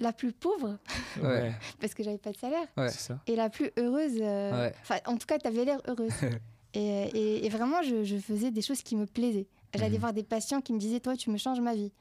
[0.00, 0.78] la plus pauvre?
[1.22, 1.52] Ouais.
[1.80, 2.88] parce que j'avais pas de salaire Ouais.
[2.88, 3.20] C'est ça.
[3.26, 4.18] et la plus heureuse.
[4.20, 4.74] euh, Ouais.
[4.82, 6.10] Enfin, en tout cas, tu avais l'air heureuse.
[6.74, 9.46] et, et- et vraiment, je, je faisais des choses qui me plaisaient.
[9.74, 10.00] J'allais Mhm.
[10.00, 11.92] voir des patients qui me disaient Toi, tu me changes ma vie.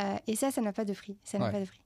[0.00, 1.16] Euh, et ça, ça n'a pas de prix.
[1.22, 1.52] Ça n'a Ouais.
[1.52, 1.80] pas de prix.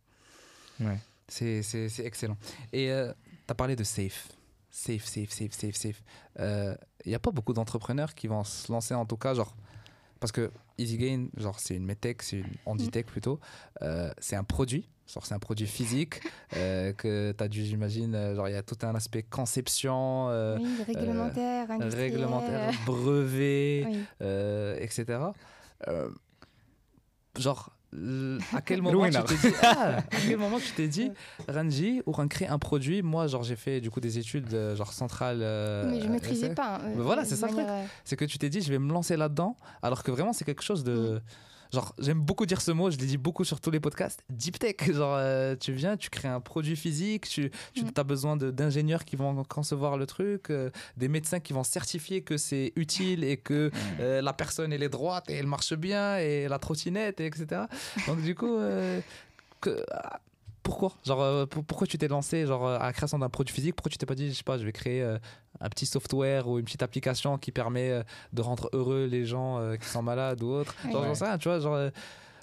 [1.29, 2.37] C'est c'est- c'est excellent.
[2.73, 4.29] Et tu as parlé de safe.
[4.71, 6.03] Safe, safe, safe, safe, safe.
[6.38, 9.55] Il n'y a pas beaucoup d'entrepreneurs qui vont se lancer en tout cas, genre.
[10.21, 13.38] Parce que EasyGain, genre, c'est une medtech, c'est une handitech plutôt.
[13.83, 16.21] Euh, c'est un produit, genre, c'est un produit physique
[16.57, 20.29] euh, que tu as dû, j'imagine, euh, genre, il y a tout un aspect conception,
[20.31, 20.83] euh, oui,
[21.97, 24.05] réglementaire, brevet, Oui.
[24.23, 25.21] euh, etc.
[25.87, 26.11] Euh,
[27.38, 27.71] genre,
[28.55, 31.11] à quel moment tu t'es dit, ah, à quel moment tu t'es dit,
[31.48, 33.03] Ranji, on va créer un produit.
[33.03, 35.38] Moi, genre, j'ai fait du coup des études, euh, genre centrale.
[35.42, 36.77] euh, mais je maîtrisais pas.
[36.77, 38.79] hein, euh, Mais voilà, c'est ça manière, euh, C'est que tu t'es dit, je vais
[38.79, 41.20] me lancer là-dedans, alors que vraiment, c'est quelque chose de.
[41.72, 44.20] Genre, j'aime beaucoup dire ce mot, je l'ai dit beaucoup sur tous les podcasts.
[44.31, 47.90] Deep tech, genre, euh, tu viens, tu crées un produit physique, tu, tu Mm.
[47.96, 52.37] as besoin d'ingénieurs qui vont concevoir le truc, euh, des médecins qui vont certifier que
[52.37, 56.48] c'est utile et que euh, la personne, elle est droite et elle marche bien, et
[56.48, 57.62] la trottinette, et etc.
[58.07, 58.57] Donc, du coup,
[59.61, 59.85] que-
[60.68, 63.54] pourquoi genre, euh, pour- Pourquoi tu t'es lancé genre, euh, à la création d'un produit
[63.54, 63.74] physique?
[63.74, 65.18] Pourquoi tu t'es pas dit, je sais pas, je vais créer euh,
[65.61, 68.02] un petit software ou une petite application qui permet
[68.33, 71.14] de rendre heureux les gens qui sont malades ou autres Genre, Ouais.
[71.14, 71.90] sais rien, tu vois, genre.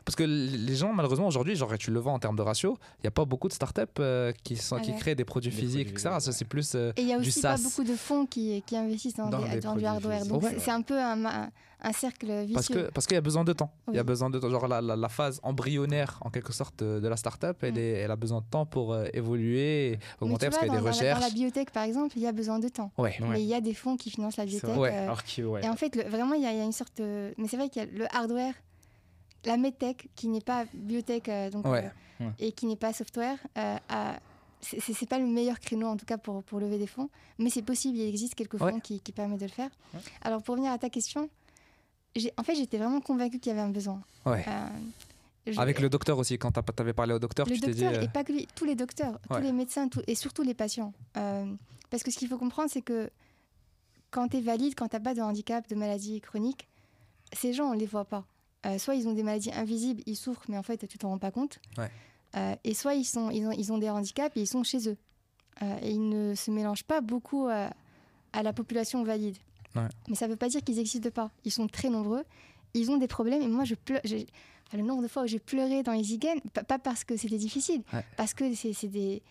[0.06, 2.78] Euh, parce que les gens, malheureusement, aujourd'hui, genre, tu le vois en termes de ratio,
[3.00, 4.98] il n'y a pas beaucoup de startups euh, qui, sont, qui Ouais.
[4.98, 6.16] créent des produits Des physiques, produits, etc.
[6.20, 6.36] Ça, ouais.
[6.38, 6.74] c'est plus.
[6.76, 9.42] euh, Et il y a aussi pas beaucoup de fonds qui, qui investissent dans, Dans
[9.42, 10.18] des- des dans du hardware.
[10.20, 10.32] physiques.
[10.34, 10.56] Donc Ouais.
[10.60, 11.50] c'est- un peu un, un-
[11.82, 12.54] un cercle vicieux.
[12.54, 13.72] Parce que parce qu'il y a besoin de temps.
[13.90, 14.50] Il y a besoin de temps.
[14.50, 17.78] Genre la, la, la phase embryonnaire en quelque sorte de, de la startup, elle, Mm.
[17.78, 20.76] est, elle a besoin de temps pour euh, évoluer, et augmenter tu parce qu'il y
[20.78, 21.22] a vois, des dans la- dans recherches.
[21.22, 22.92] la biotech, par exemple, il y a besoin de temps.
[22.98, 24.70] Mais il y a des fonds qui financent la biotech.
[24.72, 24.94] vrai.
[24.96, 25.64] euh, Alors que, ouais.
[25.64, 27.00] Et en fait, le- vraiment, il y, a il y a une sorte.
[27.00, 28.54] Mais c'est vrai qu'il y a le hardware,
[29.46, 31.90] la medtech, qui n'est pas biotech euh, donc, Ouais.
[32.22, 32.32] euh, Ouais.
[32.40, 34.20] et qui n'est pas software, euh, a-
[34.62, 37.62] c'est- pas le meilleur créneau en tout cas pour, pour lever des fonds, mais c'est
[37.62, 38.82] possible, il existe quelques fonds Ouais.
[38.82, 39.70] qui, qui permettent de le faire.
[39.94, 40.00] Ouais.
[40.22, 41.30] Alors pour revenir à ta question,
[42.38, 44.02] en fait j'étais vraiment convaincue qu'il y avait un besoin.
[44.26, 44.44] Ouais.
[44.48, 44.68] Euh,
[45.48, 47.86] je- Avec le docteur aussi, quand tu avais parlé au docteur, le tu t'es dit.
[47.86, 50.54] euh, et pas que lui, tous les docteurs, tous les médecins, tout- et surtout les
[50.56, 50.94] patients.
[51.18, 51.46] Euh,
[51.92, 53.10] parce que ce qu'il faut comprendre, c'est que
[54.10, 56.68] quand tu es valide, quand tu n'as pas de handicap, de maladie chronique,
[57.34, 58.24] ces gens, on ne les voit pas.
[58.66, 61.18] Euh, soit ils ont des maladies invisibles, ils souffrent, mais en fait, tu t'en rends
[61.20, 61.60] pas compte.
[61.78, 61.90] Ouais.
[62.36, 64.90] Euh, et soit ils, sont, ils, ont, ils ont des handicaps et ils sont chez
[64.90, 64.98] eux.
[65.62, 67.70] Euh, et ils ne se mélangent pas beaucoup à,
[68.34, 69.38] à la population valide.
[69.76, 69.84] Ouais.
[70.10, 71.32] Mais ça ne veut pas dire qu'ils n'existent pas.
[71.44, 72.24] Ils sont très nombreux.
[72.74, 73.42] Ils ont des problèmes.
[73.42, 74.02] Et moi, je pleure.
[74.04, 77.38] enfin, le nombre de fois où j'ai pleuré dans les Igen, pas, parce que c'était
[77.38, 78.04] difficile, Ouais.
[78.18, 79.22] parce que c'est c'est des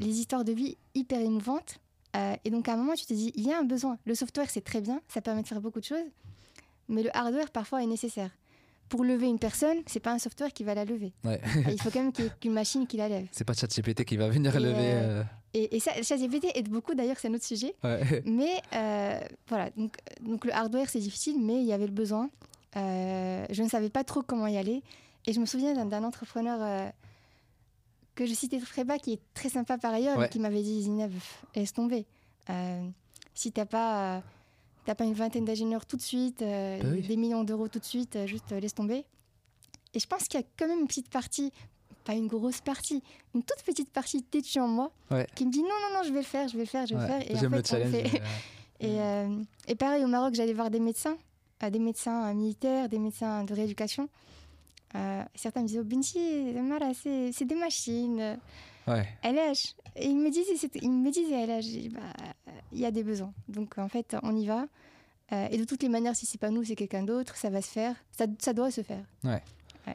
[0.00, 1.78] les histoires de vie hyper émouvantes.
[2.16, 3.98] Euh, et donc, à un moment, tu te dis, il y a un besoin.
[4.06, 6.06] Le software, c'est très bien, ça permet de faire beaucoup de choses.
[6.88, 8.30] Mais le hardware, parfois, est nécessaire.
[8.88, 11.12] Pour lever une personne, c'est pas un software qui va la lever.
[11.24, 11.40] Ouais.
[11.70, 13.26] Il faut quand même qu'il y ait une machine qui la lève.
[13.32, 14.74] C'est pas ChatGPT qui va venir Et, lever.
[14.78, 15.24] euh, euh,
[15.54, 17.74] Et, et ça, ChatGPT aide beaucoup, d'ailleurs, c'est un autre sujet.
[17.84, 18.22] ouais.
[18.26, 22.30] Mais euh, voilà, donc, donc le hardware, c'est difficile, mais il y avait le besoin.
[22.76, 24.82] Euh, je ne savais pas trop comment y aller.
[25.26, 26.90] Et je me souviens d'un- entrepreneur
[28.14, 30.24] que je citais très bas, qui est très sympa par ailleurs, Ouais.
[30.24, 31.12] mais qui m'avait dit Zineb,
[31.54, 32.06] laisse tomber.
[33.34, 34.22] Si tu n'as pas,
[34.88, 37.02] t'as pas une vingtaine d'ingénieurs tout de suite, euh, Bah oui.
[37.02, 39.04] des millions d'euros tout de suite, euh, juste euh, laisse tomber.
[39.92, 41.52] Et je pense qu'il y a quand même une petite partie,
[42.06, 43.02] pas une grosse partie,
[43.34, 45.26] une toute petite partie têtue en moi, Ouais.
[45.34, 46.94] qui me dit non, non, non, je vais le faire, je vais le faire, je
[46.94, 47.30] vais le faire.
[47.30, 48.20] Et en J'aime le fait, le
[48.80, 48.96] Et,
[49.66, 51.18] et pareil, au Maroc, j'allais voir des médecins,
[51.60, 54.08] des médecins militaires, des médecins de rééducation.
[55.34, 56.18] Certains me disaient, oh, Binti,
[57.34, 58.38] c'est des machines.
[58.88, 59.08] Ouais.
[59.22, 59.74] LH.
[59.96, 61.90] Et ils me disaient, ils me.
[61.90, 62.00] Bah,
[62.72, 63.32] il y a des besoins.
[63.48, 64.66] Donc en fait, on y va.
[65.32, 67.60] Euh, et de toutes les manières, si c'est pas nous, c'est quelqu'un d'autre, ça va
[67.60, 67.94] se faire.
[68.12, 69.04] Ça, doit se faire.
[69.24, 69.42] Ouais.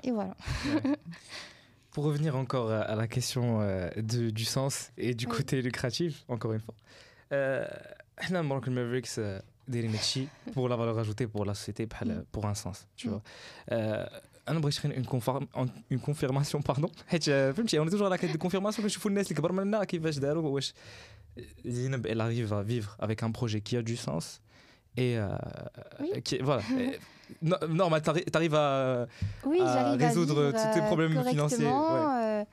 [0.03, 0.35] et voilà.
[1.91, 6.59] Pour revenir encore à, la question euh, du sens et du côté lucratif, encore une
[6.59, 6.73] fois.
[7.31, 7.65] Euh,
[8.67, 9.39] Mavericks, euh,
[10.53, 12.23] pour la valeur ajoutée pour la société, mm.
[12.31, 13.11] pour un sens, tu mm.
[13.11, 13.21] vois.
[13.71, 14.05] Euh,
[14.48, 15.58] انا بغيت غير une conform-
[15.92, 19.38] une confirmation pardon حيت آه، فهمتي اون توجور على كاين دي كونفيرماسيون كنشوفوا الناس اللي
[19.38, 20.74] كبر منا كيفاش داروا واش
[21.64, 24.40] زينب elle arrive à vivre avec un projet qui a du sens
[24.96, 25.28] et euh,
[26.00, 26.22] Oui.
[26.26, 26.98] qui, voilà Et,
[27.50, 29.06] no- normal t'arri- t'arrives à
[29.50, 32.44] Oui, à j'arrive à résoudre vivre, tous tes euh, problèmes financiers, correctement, euh,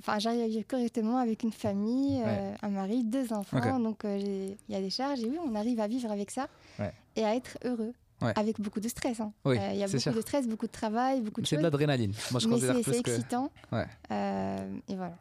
[0.00, 2.54] Enfin, j'arrive à vivre correctement avec une famille, euh, Ouais.
[2.66, 3.58] un mari, deux enfants.
[3.58, 3.82] Ok.
[3.88, 5.20] Donc, euh, j'ai- il y a des charges.
[5.24, 6.44] Et oui, on arrive à vivre avec ça
[6.80, 6.92] Ouais.
[7.18, 7.92] et à être heureux.
[8.21, 8.33] Ouais.
[8.35, 9.19] Avec beaucoup de stress.
[9.19, 9.31] hein.
[9.45, 10.13] Oui, Euh, Il y a beaucoup sûr.
[10.13, 11.63] de stress, beaucoup de travail, beaucoup de C'est de choses.
[11.63, 12.13] l'adrénaline.
[12.31, 13.11] Moi, je mais considère c'est que.
[13.11, 13.51] excitant.
[13.71, 13.85] Ouais.
[14.11, 15.17] Euh, et voilà.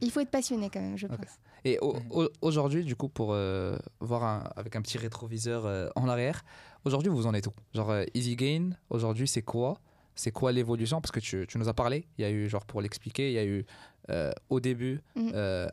[0.00, 1.18] Il faut être passionné quand même, je pense.
[1.64, 5.88] Et au- au- aujourd'hui, du coup, pour euh, voir un- avec un petit rétroviseur euh,
[5.94, 6.42] en arrière,
[6.84, 7.52] aujourd'hui, vous en êtes où?
[7.74, 9.78] Genre, euh, Easy Gain, aujourd'hui, c'est quoi?
[10.16, 11.00] C'est quoi l'évolution?
[11.00, 13.34] Parce que tu, tu nous as parlé, il y a eu, genre, pour l'expliquer, il
[13.34, 13.64] y a eu
[14.10, 15.30] euh, au début mm.
[15.34, 15.68] euh,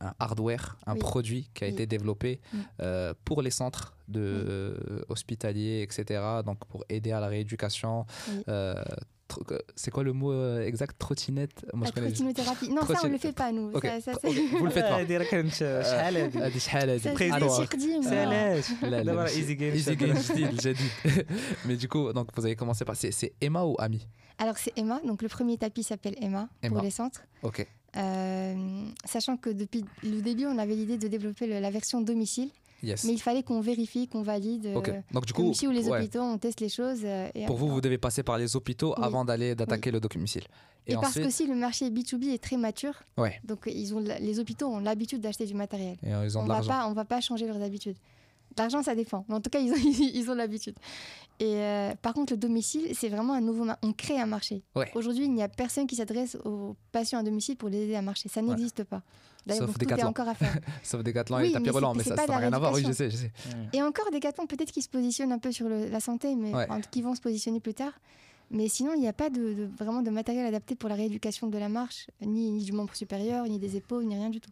[0.00, 2.58] un, hardware, un produit qui a été développé mm.
[2.80, 5.04] euh, pour les centres de, mm.
[5.08, 6.20] hospitaliers, etc.
[6.44, 8.04] Donc pour aider à la rééducation.
[9.76, 10.98] c'est quoi le mot exact?
[10.98, 11.64] Trottinette?
[11.72, 13.70] Moi, je Non, ça, on ne le fait pas, nous.
[13.70, 15.02] Vous le faites pas.
[19.32, 19.56] Easy
[21.64, 22.56] Mais du coup, vous avez.
[23.12, 24.06] C'est Emma ou Ami
[24.42, 25.00] alors, c'est Emma.
[25.06, 26.74] Donc, le premier tapis s'appelle Emma, Emma.
[26.74, 27.22] pour les centres.
[27.42, 28.54] ok Euh,
[29.04, 32.48] sachant que depuis le début, on avait l'idée de développer le- la version domicile,
[32.82, 34.64] yes mais il fallait qu'on vérifie, qu'on valide.
[34.66, 34.80] euh,
[35.12, 37.02] donc du coup ou les ouais, hôpitaux, on teste les choses.
[37.04, 39.04] euh, et pour vous vous devez passer par les hôpitaux Oui.
[39.04, 40.44] avant d'aller d'attaquer le domicile
[40.86, 44.00] Et, et, parce que aussi le marché B2B est très mature, ouais donc ils ont,
[44.00, 45.96] la- les hôpitaux ont l'habitude d'acheter du matériel.
[46.02, 47.98] et ils ont On de va pas, on va pas changer leurs habitudes.
[48.58, 49.24] L'argent, ça dépend.
[49.28, 49.76] Mais en tout cas, ils ont,
[50.14, 50.74] ils ont l'habitude.
[51.40, 53.66] Et euh, par contre, le domicile, c'est vraiment un nouveau.
[53.82, 54.62] On crée un marché.
[54.76, 54.90] Ouais.
[54.94, 58.02] Aujourd'hui, il n'y a personne qui s'adresse aux patients à domicile pour les aider à
[58.02, 58.28] marcher.
[58.28, 59.02] Ça n'existe pas.
[59.44, 60.56] D'ailleurs, Sauf tout est encore à faire.
[60.84, 63.10] sauf Decathlon Oui, et tapis c'est- mais ça n'a rien à voir oui je sais
[63.10, 63.32] je sais
[63.72, 66.66] Et encore, Decathlon, peut-être qu'ils se positionnent un peu sur le- la santé, mais Ouais.
[66.70, 67.92] enfin, qu'ils vont se positionner plus tard.
[68.52, 71.48] Mais sinon, il n'y a pas de, de- vraiment de matériel adapté pour la rééducation
[71.48, 74.50] de la marche, ni, ni du membre supérieur, ni des épaules, ni rien du tout.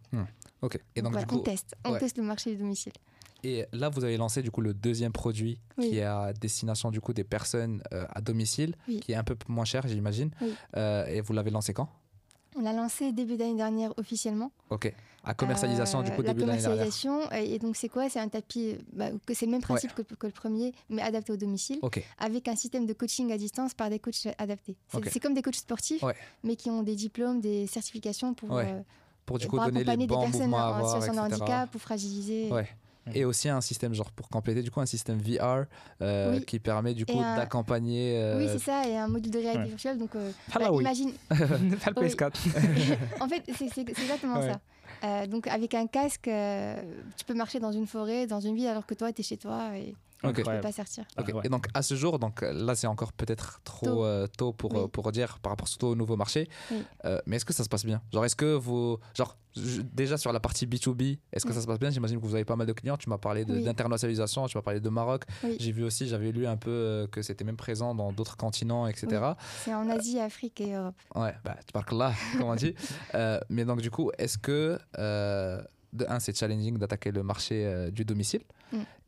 [0.62, 1.76] ok et donc voilà, du coup on teste.
[1.84, 2.92] On teste le marché du domicile.
[3.44, 5.90] Et là vous avez lancé du coup le deuxième produit Oui.
[5.90, 9.00] qui est à destination du coup des personnes euh, à domicile Oui.
[9.00, 10.55] qui est un peu moins cher j'imagine Oui.
[10.76, 11.88] Euh, et vous l'avez lancé quand?
[12.57, 14.50] On l'a lancé début d'année dernière officiellement.
[14.70, 17.31] ok à commercialisation du Euh, coup la début de l'année dernière commercialisation.
[17.33, 18.09] Et, donc, c'est quoi?
[18.09, 21.31] C'est un tapis, bah, que c'est le même principe que, que le premier, mais adapté
[21.31, 24.76] au domicile, ok avec un système de coaching à distance par des coachs adaptés.
[25.12, 26.14] C'est comme des coachs sportifs, Ouais.
[26.42, 28.64] mais qui ont des diplômes, des certifications pour, Ouais.
[28.72, 28.81] euh,
[29.26, 31.29] pour du pour coup donner les accompagner des bons personnes mouvements à en avoir situation
[31.29, 32.50] de handicap ou fragilisées.
[32.50, 32.66] Ouais.
[33.14, 35.64] Et aussi un système, genre pour compléter, du coup, un système VR
[36.03, 38.16] euh, qui permet du coup d'accompagner.
[38.18, 39.68] Euh, oui, c'est ça, et un module de réalité ouais.
[39.68, 39.99] virtuelle.
[39.99, 40.83] Donc, euh, bah, oui.
[40.83, 41.12] imagine.
[41.29, 41.37] Pas
[41.90, 42.33] le PS4.
[43.20, 44.61] en fait, c'est exactement ça.
[45.03, 46.31] Euh, donc, avec un casque,
[47.16, 49.37] tu peux marcher dans une forêt, dans une ville, alors que toi, tu es chez
[49.37, 49.70] toi.
[50.22, 51.04] Donc, je ne peux pas sortir.
[51.18, 51.26] Ok.
[51.30, 51.42] Ah, ouais.
[51.44, 54.04] Et donc à ce jour, donc là c'est encore peut-être trop Tôt.
[54.04, 54.80] euh, tôt pour, Oui.
[54.80, 56.48] euh, pour dire par rapport surtout au nouveau marché.
[56.70, 56.83] Oui.
[57.06, 58.02] Euh, mais est-ce que ça se passe bien?
[58.12, 59.37] Genre est-ce que vous genre
[59.92, 61.54] déjà sur la partie B2B, est-ce que Oui.
[61.56, 61.90] ça se passe bien?
[61.90, 62.96] J'imagine que vous avez pas mal de clients.
[62.96, 65.24] Tu m'as parlé d'internationalisation, tu m'as parlé de Maroc.
[65.42, 65.56] Oui.
[65.59, 68.87] J'ai vu aussi, j'avais lu un peu euh, que c'était même présent dans d'autres continents,
[68.87, 69.33] etc.
[69.64, 70.94] C'est en Asie, Afrique et Europe.
[71.14, 72.74] Ouais, bah, tu parles là, comme on dit.
[73.14, 75.61] Euh, mais donc, du coup, est-ce que, euh,
[75.92, 78.42] de un, c'est challenging d'attaquer le marché euh, du domicile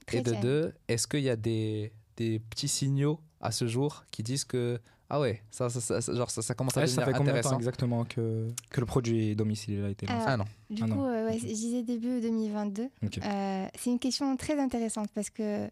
[0.07, 4.05] Très Et de deux, est-ce qu'il y a des, des petits signaux à ce jour
[4.11, 4.79] qui disent que,
[5.11, 7.19] ah ouais, ça, ça, ça- ça- genre, ça, ça commence à Ouais, devenir ça fait
[7.19, 7.59] combien de temps intéressant?
[7.59, 10.27] exactement que, que le produit domicile a été lancé?
[10.27, 10.45] Alors, Ah non.
[10.77, 11.05] Du Ah coup, non.
[11.09, 12.89] euh, ouais, je disais début 2022.
[13.05, 13.19] Ok.
[13.23, 15.69] Euh, c'est une question très intéressante parce que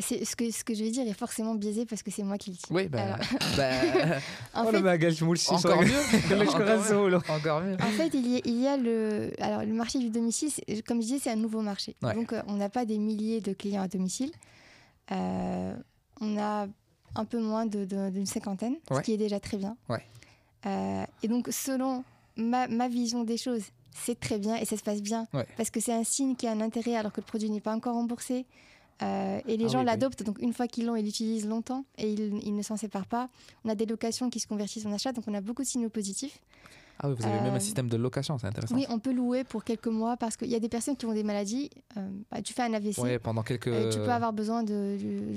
[0.00, 2.38] c'est ce que ce que je vais dire est forcément biaisé parce que c'est moi
[2.38, 2.62] qui le dis.
[2.70, 3.18] Oui, bah, Alors,
[3.56, 3.70] bah,
[4.54, 4.88] en, Oh fait, le
[5.58, 7.16] encore mieux.
[7.28, 7.74] Encore mieux.
[7.74, 10.50] en fait, il y a, il y a le alors le marché du domicile.
[10.86, 11.96] Comme je disais, c'est un nouveau marché.
[12.02, 12.14] Ouais.
[12.14, 14.30] Donc, euh, on n'a pas des milliers de clients à domicile.
[15.10, 15.74] Euh,
[16.20, 16.66] on a
[17.14, 18.98] un peu moins de- de- d'une cinquantaine, Ouais.
[18.98, 19.76] ce qui est déjà très bien.
[19.88, 20.02] Ouais.
[20.66, 22.04] Euh, et donc, selon
[22.36, 23.62] ma, ma vision des choses,
[23.94, 25.46] c'est très bien et ça se passe bien Ouais.
[25.56, 27.74] parce que c'est un signe qui a un intérêt alors que le produit n'est pas
[27.74, 28.46] encore remboursé.
[29.02, 29.86] Euh, et les Ah gens oui, oui.
[29.86, 33.06] l'adoptent, donc une fois qu'ils l'ont, ils l'utilisent longtemps et ils, ils ne s'en séparent
[33.06, 33.28] pas.
[33.64, 35.88] On a des locations qui se convertissent en achat, donc on a beaucoup de signaux
[35.88, 36.40] positifs.
[37.00, 38.74] Ah oui, vous avez même un Euh, système de location, c'est intéressant.
[38.74, 41.12] Oui, on peut louer pour quelques mois parce qu'il y a des personnes qui ont
[41.12, 41.70] des maladies.
[41.96, 43.68] euh, bah, tu fais un AVC, Ouais, pendant quelques.
[43.68, 44.96] euh, tu peux avoir besoin de,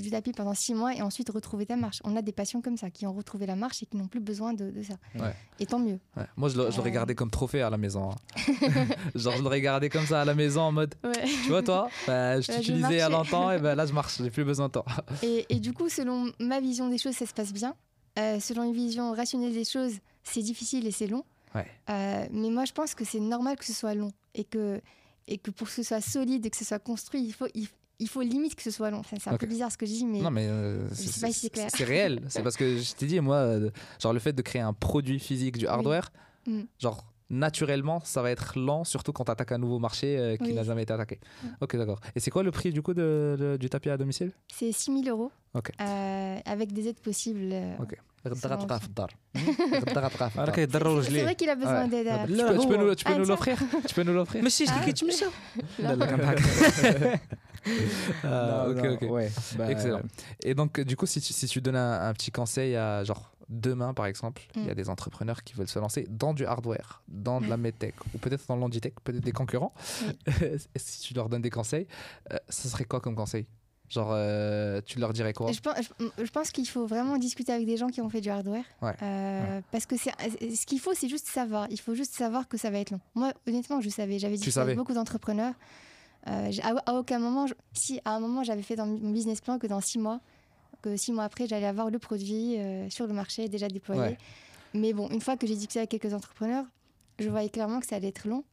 [0.10, 2.02] tapis pendant six mois et ensuite retrouver ta marche.
[2.04, 4.20] On a des patients comme ça qui ont retrouvé la marche et qui n'ont plus
[4.20, 4.96] besoin de, de ça.
[5.16, 5.34] Ouais.
[5.60, 6.00] Et tant mieux.
[6.18, 6.26] Ouais.
[6.36, 6.94] Moi, je l'aurais Euh.
[6.94, 8.10] gardé comme trophée à la maison.
[8.12, 8.16] hein.
[9.16, 10.96] Genre, je l'aurais gardé comme ça à la maison en mode,
[11.44, 14.44] tu vois, toi, bah, je t'utilisais à longtemps et ben là, je marche, j'ai plus
[14.46, 14.86] besoin de toi.
[15.24, 17.76] Et, et du coup, selon ma vision des choses, ça se passe bien.
[18.20, 19.94] Euh, selon une vision rationnelle des choses,
[20.24, 21.24] c'est difficile et c'est long.
[21.56, 21.68] Ouais.
[21.90, 24.82] Euh, mais moi, je pense que c'est normal que ce soit long et que,
[25.28, 27.68] et que pour que ce soit solide et que ce soit construit, il faut, il,
[28.00, 29.00] il faut limite que ce soit long.
[29.00, 31.84] Enfin, c'est un peu bizarre ce que je dis, mais Non, mais euh, c'est si
[31.84, 32.22] réel.
[32.30, 35.20] C'est parce que je t'ai dit, moi, euh, genre, le fait de créer un produit
[35.20, 36.12] physique, du hardware,
[36.48, 36.62] Mm.
[36.80, 40.46] genre, naturellement, ça va être lent, surtout quand tu attaques un nouveau marché euh, qui
[40.50, 40.54] Oui.
[40.54, 41.20] n'a jamais été attaqué.
[41.44, 41.48] Mm.
[41.62, 42.00] Ok, d'accord.
[42.16, 44.32] Et c'est quoi le prix, du coup, de, de- du tapis à domicile?
[44.52, 45.72] C'est 6 000 euros Ok.
[45.80, 47.50] euh, avec des aides possibles.
[47.54, 47.76] euh.
[47.80, 47.96] Ok.
[48.27, 48.81] Selon غدغة aussi.
[48.81, 49.15] في الدار.
[49.37, 50.51] غدغة في انا الدار.
[50.51, 51.91] كيضروا C'est c'est رجليه vrai qu'il a besoin Ouais.
[51.91, 52.27] d'aide.
[52.27, 53.35] Tu euh, peux, tu peux nous, tu peux Ah, nous tiens.
[53.35, 54.85] l'offrir Tu peux nous l'offrir ماشي Ah.
[54.85, 55.25] كيتمشى
[55.79, 55.89] لا.
[55.89, 57.21] لا لا كنضحك
[58.25, 59.03] Ah, Non, ok, non, ok.
[59.17, 60.03] ouais, bah, Excellent.
[60.49, 63.03] Et donc, euh, du coup, si tu, si tu donnes un, un petit conseil à,
[63.05, 64.81] genre, demain, par exemple, il y a Mm.
[64.83, 66.91] des entrepreneurs qui veulent se lancer dans du hardware,
[67.27, 67.61] dans de la Mm.
[67.67, 69.75] medtech, ou peut-être dans l'handitech, peut-être des concurrents.
[70.77, 71.87] si tu leur donnes des conseils,
[72.33, 73.45] euh, ça serait quoi comme conseil
[73.92, 77.52] Genre, euh, tu leur dirais quoi Je pense, je- je pense qu'il faut vraiment discuter
[77.52, 78.64] avec des gens qui ont fait du hardware.
[78.82, 78.96] Ouais.
[79.02, 80.12] Euh, Parce que c'est,
[80.56, 81.68] ce qu'il faut, c'est juste savoir.
[81.70, 83.02] Il faut juste savoir que ça va être long.
[83.16, 84.18] Moi, honnêtement, je savais.
[84.18, 85.54] J'avais discuté avec beaucoup d'entrepreneurs.
[86.28, 89.42] Euh, à, à aucun moment, je- si à un moment, j'avais fait dans mon business
[89.42, 90.22] plan que dans six mois,
[90.82, 94.02] que six mois après, j'allais avoir le produit euh, sur le marché déjà déployé.
[94.02, 94.18] Ouais.
[94.74, 96.64] Mais bon, une fois que j'ai discuté avec quelques entrepreneurs,
[97.20, 98.46] je voyais clairement que ça allait être long.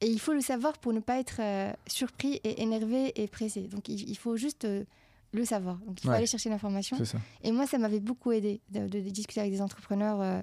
[0.00, 3.62] Et il faut le savoir pour ne pas être euh, surpris et énervé et pressé.
[3.62, 4.84] Donc il, il faut juste euh,
[5.32, 5.76] le savoir.
[5.78, 6.16] Donc il faut Ouais.
[6.16, 6.96] aller chercher l'information.
[7.42, 10.40] Et moi, ça m'avait beaucoup aidé de, de- de discuter avec des entrepreneurs, euh,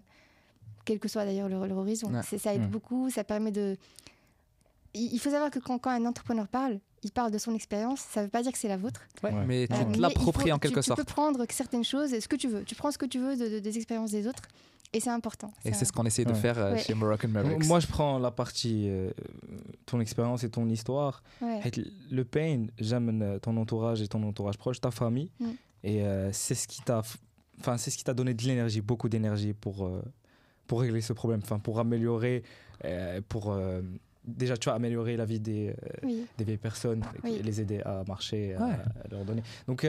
[0.84, 2.12] quel que soit d'ailleurs leur, leur horizon.
[2.14, 2.38] Ouais.
[2.38, 3.78] Ça aide beaucoup, ça permet de...
[4.94, 8.00] Il il faut savoir que quand, quand un entrepreneur parle, il parle de son expérience,
[8.02, 9.02] ça ne veut pas dire que c'est la vôtre.
[9.24, 9.46] Ouais, Ouais.
[9.46, 11.00] Mais tu Euh, l'appropries en quelque tu, sorte.
[11.00, 12.64] Tu peux prendre certaines choses, ce que tu veux.
[12.64, 14.44] Tu prends ce que tu veux de- de- des expériences des autres,
[14.96, 15.52] et c'est important.
[15.66, 17.66] Et c'est ce qu'on essaie de faire euh, chez Moroccan Mavericks.
[17.66, 19.12] Moi, je prends la partie euh,
[19.86, 21.22] ton expérience et ton histoire.
[21.42, 25.32] Le pain, j'aime euh, ton entourage et ton entourage proche, ta famille.
[25.42, 25.46] Mm.
[25.84, 27.04] Et c'est ce qui t'a
[27.78, 29.88] ce donné de l'énergie, beaucoup d'énergie pour
[30.66, 32.42] pour régler ce problème, pour améliorer
[33.30, 33.56] pour
[34.24, 35.76] déjà tu as amélioré la vie des,
[36.40, 38.80] des vieilles personnes, les aider à marcher, à,
[39.12, 39.44] leur donner.
[39.68, 39.88] Donc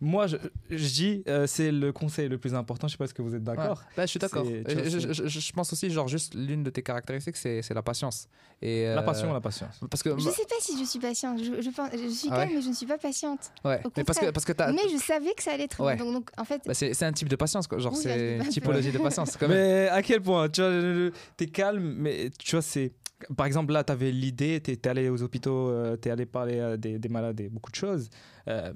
[0.00, 0.36] moi je,
[0.70, 3.34] je dis euh, c'est le conseil le plus important je sais pas ce que vous
[3.34, 3.56] êtes Ouais.
[3.56, 4.44] d'accord Bah, je suis d'accord.
[4.44, 7.62] Tu Je, c'est- je- je- je pense aussi, genre, juste l'une de tes caractéristiques, c'est
[7.74, 8.28] la patience.
[8.62, 10.10] Et, la euh, passion la patience Parce que.
[10.18, 11.38] Je ne sais pas si je suis patiente.
[11.42, 13.40] Je, je, pense, je suis Ah ouais calme, mais je ne suis pas patiente.
[13.64, 13.80] Ouais.
[13.96, 14.72] Mais parce que, parce que t'as.
[14.72, 15.78] Mais je savais que ça allait être.
[15.82, 15.96] Ouais.
[15.96, 17.78] Donc, donc, en fait, Bah, c'est un type de patience, quoi.
[17.78, 19.36] genre Oui, c'est un une typologie de patience.
[19.36, 19.56] Quand même.
[19.58, 22.92] Mais à quel point Tu vois, t'es calme, mais tu vois, c'est.
[23.36, 26.76] Par exemple, là, t'avais l'idée, t'es t'es allé aux hôpitaux, euh, t'es allé parler à
[26.76, 28.10] des, des malades et beaucoup de choses.
[28.48, 28.72] Euh,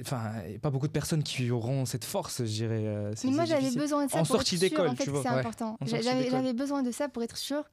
[0.00, 2.82] Enfin, pas beaucoup de personnes qui auront cette force, je dirais.
[2.86, 5.10] euh, Mais moi, j'avais besoin de ça En pour sortie d'école, en fait, tu que
[5.10, 5.22] vois.
[5.22, 5.38] c'est Ouais.
[5.40, 5.76] important.
[5.86, 7.64] J'avais besoin de ça pour être sûre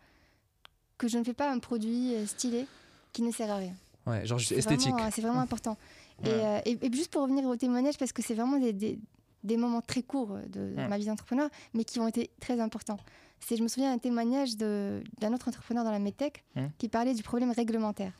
[0.97, 2.65] que je ne fais pas un produit euh, stylé
[3.11, 3.73] qui ne sert à rien.
[4.05, 4.93] Ouais, genre juste esthétique.
[5.13, 5.77] C'est vraiment important.
[6.23, 6.33] Et, Ouais.
[6.33, 8.99] euh, et, et juste pour revenir au témoignage, parce que c'est vraiment des, des,
[9.43, 10.87] des moments très courts de, Ouais.
[10.87, 12.99] ma vie d'entrepreneur, mais qui ont été très importants.
[13.39, 16.69] C'est, je me souviens d'un témoignage d'un autre entrepreneur dans la medtech Hum.
[16.77, 18.13] qui parlait du problème réglementaire.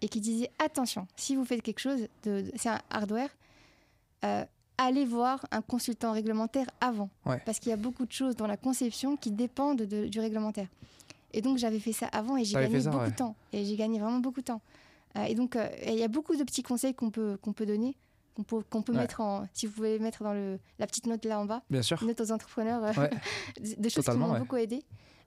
[0.00, 3.30] Et qui disait attention, si vous faites quelque chose, de, de- c'est un hardware,
[4.24, 4.44] euh,
[4.76, 7.10] allez voir un consultant réglementaire avant.
[7.26, 7.42] Ouais.
[7.44, 10.68] Parce qu'il y a beaucoup de choses dans la conception qui dépendent de- du réglementaire.
[11.32, 13.10] Et donc j'avais fait ça avant et j'ai gagné ça, beaucoup ouais.
[13.10, 13.34] de temps.
[13.52, 14.60] Et j'ai gagné vraiment beaucoup de temps.
[15.16, 17.66] Euh, et donc euh, il y a beaucoup de petits conseils qu'on peut, qu'on peut
[17.66, 17.96] donner,
[18.36, 18.98] qu'on peut, qu'on peut Ouais.
[19.00, 19.46] mettre en...
[19.52, 22.02] Si vous pouvez mettre dans le, la petite note là en bas, Bien sûr.
[22.04, 22.82] note aux entrepreneurs,
[23.60, 24.84] des choses qui m'ont beaucoup aidé.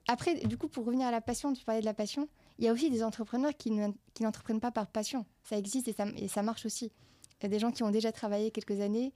[0.08, 2.26] Après, du coup, pour revenir à la passion, tu parlais de la passion,
[2.62, 5.26] il y a aussi des entrepreneurs qui ne- qui n'entreprennent pas par passion.
[5.42, 6.92] Ça existe et ça, et ça marche aussi.
[7.40, 9.12] Il y a des gens qui ont déjà travaillé quelques années,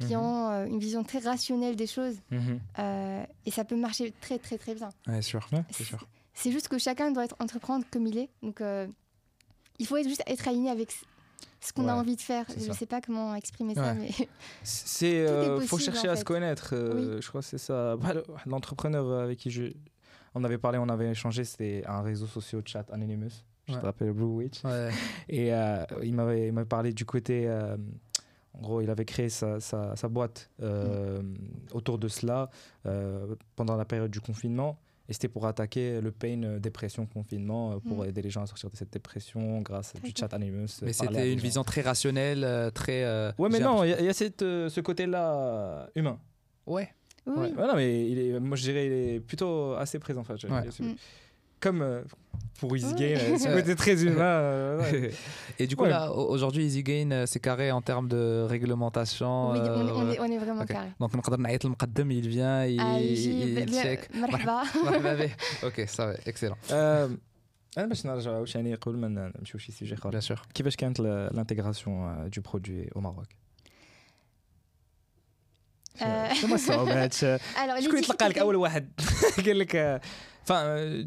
[0.00, 0.20] qui Mhm.
[0.22, 2.60] ont euh, une vision très rationnelle des choses, Mhm.
[2.78, 4.88] euh, et ça peut marcher très très très bien.
[5.08, 5.46] Ouais, sûr.
[5.52, 6.06] Ouais, c'est sûr.
[6.34, 8.30] C'est juste que chacun doit être entreprendre comme il est.
[8.42, 8.86] Donc, euh,
[9.78, 10.90] il faut être juste être aligné avec
[11.60, 12.44] ce- qu'on a envie de faire.
[12.58, 14.10] Je ne sais pas comment exprimer ça, mais
[14.62, 15.26] C'est,
[15.66, 16.74] faut chercher en à se connaître.
[17.20, 17.96] Je crois que c'est ça.
[17.96, 19.72] Bah, le- L'entrepreneur avec qui je,
[20.34, 23.44] on avait parlé, on avait échangé, c'était un réseau social chat Anonymous.
[23.66, 23.80] Je Ouais.
[23.80, 24.62] te rappelle Blue Witch.
[24.64, 24.90] Ouais.
[25.28, 27.44] Et euh, il m'avait il m'avait parlé du côté.
[27.48, 27.76] euh,
[28.56, 31.20] en gros, il avait créé sa, sa, sa boîte euh,
[31.72, 32.50] autour de cela
[32.86, 34.78] euh, pendant la période du confinement.
[35.08, 38.08] Et c'était pour attaquer le pain euh, dépression confinement, euh, pour Mm.
[38.08, 40.68] aider les gens à sortir de cette dépression grâce à du chat Anonymous.
[40.82, 43.02] Mais c'était une vision très rationnelle, euh, très.
[43.04, 46.18] euh, Ouais, mais non, il y a, y a cette, euh, ce côté-là humain.
[46.66, 46.88] Ouais.
[47.27, 47.49] oui, Ouais.
[47.51, 47.57] oui.
[47.59, 50.21] Ouais, non, mais il est, moi je dirais il est plutôt assez présent.
[50.21, 50.61] Enfin, je- Ouais.
[50.65, 50.95] il est- Mm.
[51.65, 52.01] Comme euh,
[52.59, 52.99] pour Easy Ouais.
[53.01, 53.55] Game, euh, ce Ouais.
[53.61, 54.21] côté très humain.
[54.23, 55.11] euh, ouais.
[55.59, 55.89] Et du coup, Ouais.
[55.89, 59.51] là, au- aujourd'hui, Easy Gain, euh, c'est carré en termes de réglementation.
[59.51, 60.67] Oui, on, est- on euh, est, on est vraiment ok.
[60.67, 60.87] carré.
[61.01, 64.15] Donc, نقدر نعيط للمقدم, il vient, il, Ah, il, يجي il ب- ب- check.
[64.17, 65.29] مرحبا مرحبا به.
[65.63, 66.71] Ok, ça va, excellent.
[66.73, 67.09] آه،
[67.77, 70.39] انا باش نرجع عاوتاني قبل ما نمشيو شي سوجي اخر Bien sûr.
[70.53, 73.42] كيفاش كانت الانتيغراسيون دو برودوي او ماروك آه،
[76.33, 78.89] شنو الصعوبات شكون Alors, les اللي تلقى لك difficultés- اول واحد
[79.45, 80.01] قال لك آه،
[80.45, 80.63] enfin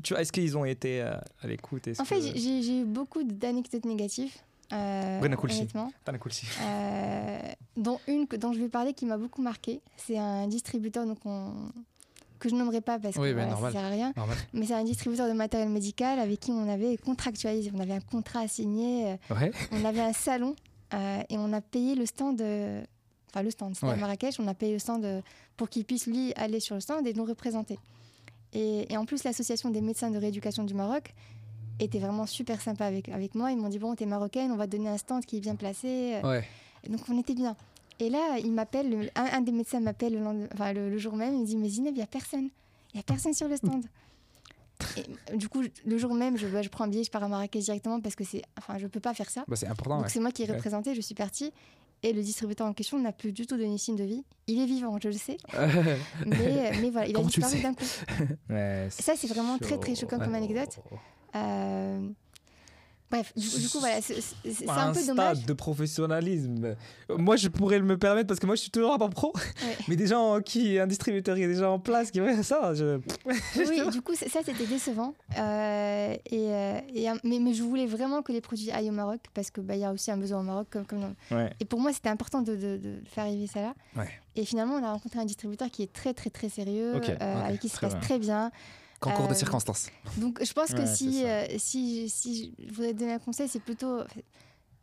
[0.09, 2.77] tu est-ce qu'ils ont été euh, à l'écoute est-ce En fait, que- j'ai- j'ai j'ai
[2.81, 4.35] eu beaucoup d'anecdotes négatives.
[4.73, 5.61] euh, Brena Kulsi.
[5.63, 5.91] honnêtement.
[6.09, 6.49] أنا كل شيء.
[6.61, 7.53] Euh,
[7.87, 9.75] dont une que- dont je vais parler qui m'a beaucoup marqué.
[10.05, 11.71] C'est un distributeur donc on-
[12.41, 13.73] que je nommerai pas parce que Oui, mais voilà, ça normal.
[13.77, 14.11] sert à rien.
[14.23, 14.37] Normal.
[14.57, 17.69] Mais c'est un distributeur de matériel médical avec qui on avait contractualisé.
[17.79, 18.95] On avait un contrat à signer.
[19.11, 19.51] euh, Ouais.
[19.77, 20.53] On avait un salon
[20.95, 22.39] euh, et on a payé le stand.
[23.30, 23.94] Enfin, le stand, c'était Ouais.
[23.94, 24.40] à Marrakech.
[24.40, 25.22] On a payé le stand euh,
[25.58, 27.78] pour qu'il puisse, lui, aller sur le stand et nous représenter.
[28.54, 31.14] Et, et en plus, l'association des médecins de rééducation du Maroc
[31.80, 33.52] était vraiment super sympa avec, avec moi.
[33.52, 35.56] Ils m'ont dit Bon, t'es marocaine, on va te donner un stand qui est bien
[35.56, 36.20] placé.
[36.24, 36.44] Ouais.
[36.90, 37.56] Donc, on était bien.
[38.00, 40.98] Et là, il m'appelle, le- un, un des médecins m'appelle le, lendemain- enfin, le, le
[40.98, 41.34] jour même.
[41.34, 42.50] Il me dit Mais Zineb, il n'y a personne.
[42.94, 43.84] Il n'y a personne sur le stand.
[45.32, 47.28] Et, du coup, le jour même, je, bah, je prends un billet, je pars à
[47.28, 49.44] Marrakech directement parce que c'est, enfin, je peux pas faire ça.
[49.48, 49.96] Bah, c'est important.
[49.98, 50.10] Donc Ouais.
[50.12, 50.54] c'est moi qui ai Ouais.
[50.56, 51.52] représenté, je suis partie.
[52.04, 54.24] Et le distributeur en question n'a plus du tout donné signe de vie.
[54.46, 55.38] Il est vivant, je le sais.
[56.26, 57.84] Mais, mais voilà, il a Comment disparu d'un coup.
[58.50, 60.80] Ouais, Ça, c'est vraiment très, très choquant comme anecdote.
[61.36, 62.08] Euh,
[63.10, 64.16] Bref, du, du coup, voilà, c'est
[64.68, 65.46] un, un peu stade dommage.
[65.46, 66.76] de professionnalisme.
[67.10, 69.32] Moi, je pourrais me permettre parce que moi, je suis toujours pas pro.
[69.36, 69.78] Ouais.
[69.88, 73.00] Mais des gens qui, un distributeur qui est déjà en place, qui fait ça, je...
[73.56, 75.14] Oui, du coup, ça, c'était décevant.
[75.38, 79.22] Euh, et, euh, et, mais, mais je voulais vraiment que les produits aillent au Maroc
[79.34, 80.68] parce qu'il y a aussi un besoin au Maroc.
[80.70, 81.52] Comme, comme dans- Ouais.
[81.62, 83.74] Et pour moi, c'était important de, de- de faire arriver ça là.
[83.96, 84.10] Ouais.
[84.36, 87.46] Et finalement, on a rencontré un distributeur qui est très, très, très sérieux, Ok, euh,
[87.46, 88.02] avec qui se passe bien.
[88.02, 88.52] très bien.
[89.00, 89.90] Concours de Euh, circonstances.
[90.18, 93.48] Donc, je pense que Ouais, si, euh, si, si je voudrais te donner un conseil,
[93.48, 94.00] c'est plutôt.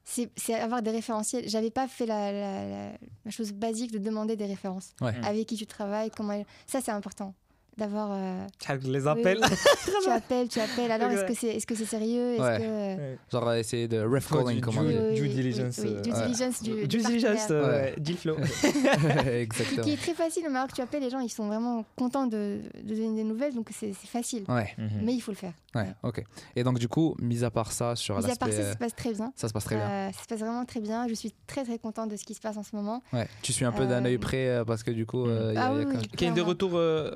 [0.05, 1.49] C'est c'est avoir des référentiels.
[1.49, 4.91] J'avais pas fait la, la- la- la chose basique de demander des références.
[5.01, 5.15] Ouais.
[5.25, 6.33] Avec qui tu travailles, comment.
[6.35, 7.35] elle- Ça, c'est important.
[7.77, 8.11] D'avoir.
[8.13, 8.47] euh,
[8.85, 9.41] les appels.
[9.43, 9.49] oui.
[10.05, 10.91] tu appelles, tu appelles.
[10.93, 12.37] Alors, est-ce que c'est est -ce c'est sérieux?
[12.41, 12.59] Ouais.
[12.59, 12.63] que.
[12.63, 13.19] Ouais.
[13.33, 15.01] Genre, euh, essayer de ref calling, du- comment dire.
[15.11, 18.37] Oui, due diligence, Oui, euh, due diligence du, du Due diligence, euh, deal flow.
[19.27, 19.83] Exactement.
[19.83, 20.73] Qui est très facile au Maroc.
[20.75, 23.93] Tu appelles, les gens, ils sont vraiment contents de, de donner des nouvelles, donc c'est
[23.93, 24.45] facile.
[24.49, 24.89] Ouais, Mhm.
[25.05, 25.53] Mais il faut le faire.
[25.75, 26.23] ouais, ok.
[26.57, 28.77] Et donc, du coup, mis à part ça, sur Mis à part ça, ça se
[28.79, 29.33] passe très bien.
[29.37, 29.85] Ça se passe très bien.
[29.89, 31.07] Euh, ça se passe vraiment très bien.
[31.09, 33.03] Je suis très très contente de ce qui se passe en ce moment.
[33.13, 33.27] Ouais.
[33.43, 35.67] Tu suis un peu d'un œil près parce que du coup, euh, il y a-
[35.67, 35.73] Ah
[36.21, 37.11] il y a des retours euh,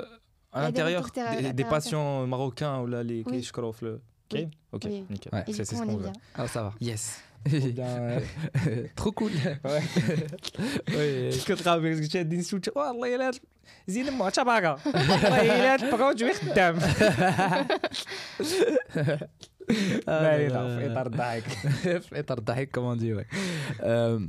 [0.52, 2.88] à Il y a des l'intérieur, retours terre- des, des terre à patients marocains ou
[2.88, 3.32] là, les Oui.
[3.40, 4.48] qui je crois, le- Ok, Oui.
[4.72, 5.06] ok, Oui.
[5.10, 5.32] nickel.
[5.34, 5.44] Ouais.
[5.48, 6.12] Et C'est du c'est coup, ce on qu'on est veut.
[6.12, 6.14] bien.
[6.36, 6.74] Ah, ça va.
[6.82, 7.20] Yes.
[7.46, 8.20] Bien, euh,
[8.96, 9.32] Trop cool.
[9.66, 9.82] ouais.
[10.96, 11.30] Oui.
[11.46, 13.32] كتلقى بك شادين سوت والله الا
[13.88, 16.80] زين ما تباكا والله الا البروجوي خدام
[20.08, 21.44] باينه في اطار الضحك
[22.16, 23.28] Être ardahik, comme on dit, ouais.
[23.84, 24.20] Euh,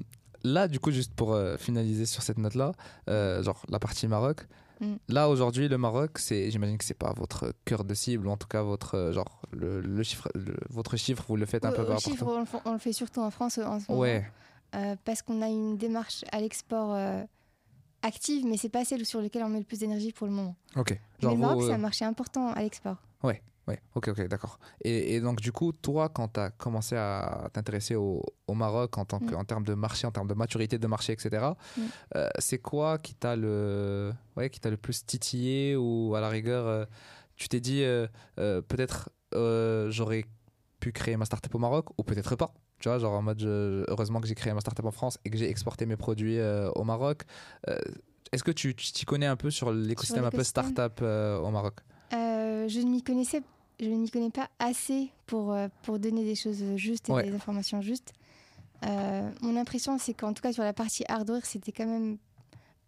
[0.45, 2.73] là, du coup, juste pour euh, finaliser sur cette note-là,
[3.09, 4.39] euh, genre la partie Maroc.
[4.80, 4.96] Mm.
[5.10, 8.38] Là, aujourd'hui, le Maroc, c'est, j'imagine que c'est pas votre cœur de cible, ou en
[8.38, 11.72] tout cas votre, euh, genre, le, le chiffre, le- votre chiffre, vous le faites un
[11.72, 14.02] peu par chiffre, on, le fait- on le fait surtout en France en ce moment.
[14.02, 14.26] Ouais,
[14.76, 17.24] euh, parce qu'on a une démarche à l'export euh,
[18.02, 20.56] active, mais c'est pas celle sur laquelle on met le plus d'énergie pour le moment.
[20.76, 20.98] ok.
[21.24, 22.98] mais le Maroc, c'est un marché important à l'export.
[23.24, 23.42] ok.
[23.70, 24.58] Ouais, ok, ok, d'accord.
[24.82, 28.98] Et, et donc, du coup, toi, quand tu as commencé à t'intéresser au, au Maroc
[28.98, 29.38] en, tant que, Mm.
[29.38, 31.30] en termes de marché, en termes de maturité de marché, etc.,
[31.78, 31.82] Mm.
[32.16, 36.30] euh, c'est quoi qui t'a le, ouais, qui t'a le plus titillé ou à la
[36.30, 36.86] rigueur, euh,
[37.36, 38.08] tu t'es dit euh,
[38.38, 39.10] peut-être
[39.92, 40.26] j'aurais
[40.80, 43.84] pu créer ma startup au Maroc ou peut-être pas tu vois, genre en mode, je-
[43.90, 46.40] heureusement que j'ai créé ma startup en France et que j'ai exporté mes produits
[46.76, 47.24] au Maroc.
[48.32, 51.76] Est-ce que tu t'y connais un peu sur l'écosystème un peu startup au Maroc?
[52.12, 53.42] Je ne m'y connaissais,
[53.80, 57.24] je ne m'y connais pas assez pour, euh, pour donner des choses justes et Ouais.
[57.24, 58.14] des informations justes.
[58.86, 62.18] Euh, mon impression, c'est qu'en tout cas sur la partie hardware, c'était quand même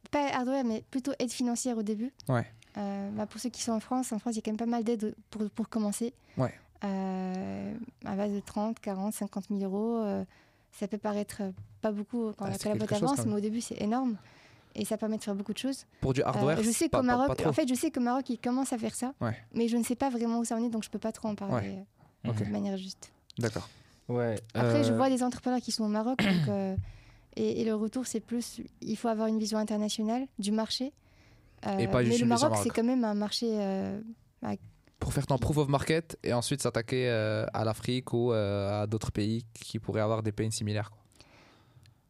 [0.09, 2.11] pas hardware, mais plutôt aide financière au début.
[2.29, 2.45] Ouais.
[2.77, 4.57] Euh, bah, pour ceux qui sont en France, en France, il y a quand même
[4.57, 6.13] pas mal d'aides pour, pour commencer.
[6.37, 6.53] Ouais.
[6.83, 7.73] Euh,
[8.05, 10.03] à base de 30, 40, 50 000 euros.
[10.71, 11.41] ça peut paraître
[11.81, 14.17] pas beaucoup quand Ah, la, c'est quand la boîte avance, mais au début, c'est énorme.
[14.75, 15.85] Et ça permet de faire beaucoup de choses.
[15.99, 17.49] Pour du Euh, hardware je sais pas- qu'au pas- Maroc, pas trop.
[17.49, 19.35] en fait, je sais qu'au Maroc, ils commencent à faire ça, Ouais.
[19.53, 21.27] mais je ne sais pas vraiment où ça en est, donc je peux pas trop
[21.27, 21.85] en parler Ouais.
[22.27, 23.11] euh, de manière juste.
[23.37, 23.67] D'accord.
[24.07, 24.35] Ouais.
[24.53, 26.75] Après, je euh, vois des entrepreneurs qui sont au Maroc, donc, euh,
[27.35, 30.93] et, et le retour, c'est plus, il faut avoir une vision internationale du marché.
[31.67, 33.47] Euh, Et pas mais juste le une vision Maroc, c'est quand même un marché.
[33.49, 33.99] euh,
[34.99, 38.87] Pour faire ton proof of market et ensuite s'attaquer euh, à l'Afrique ou euh, à
[38.87, 40.91] d'autres pays qui pourraient avoir des pains similaires.
[40.91, 41.00] quoi.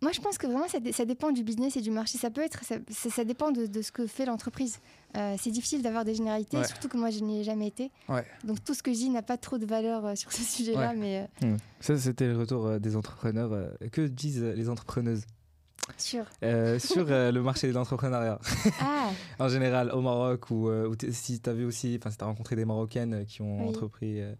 [0.01, 2.17] Moi, je pense que vraiment, ça, dé- ça dépend du business et du marché.
[2.17, 4.79] Ça peut être, ça, ça- ça dépend de, de ce que fait l'entreprise.
[5.15, 6.67] Euh, c'est difficile d'avoir des généralités, Ouais.
[6.67, 7.91] surtout que moi, je n'y ai jamais été.
[8.09, 8.25] Ouais.
[8.43, 10.89] Donc, tout ce que je dis n'a pas trop de valeur euh, sur ce sujet-là,
[10.89, 10.95] Ouais.
[10.95, 11.57] mais euh, hmm.
[11.81, 13.53] Ça, c'était le retour euh, des entrepreneurs.
[13.53, 15.23] euh, que disent les entrepreneuses?
[15.97, 16.23] Sur.
[16.43, 18.39] euh, sur euh, le marché de l'entrepreneuriat
[18.81, 19.09] Ah,
[19.39, 22.27] en général au Maroc ou, euh, si tu as vu aussi, enfin si tu as
[22.27, 23.69] rencontré des Marocaines qui ont Oui.
[23.69, 24.33] entrepris euh,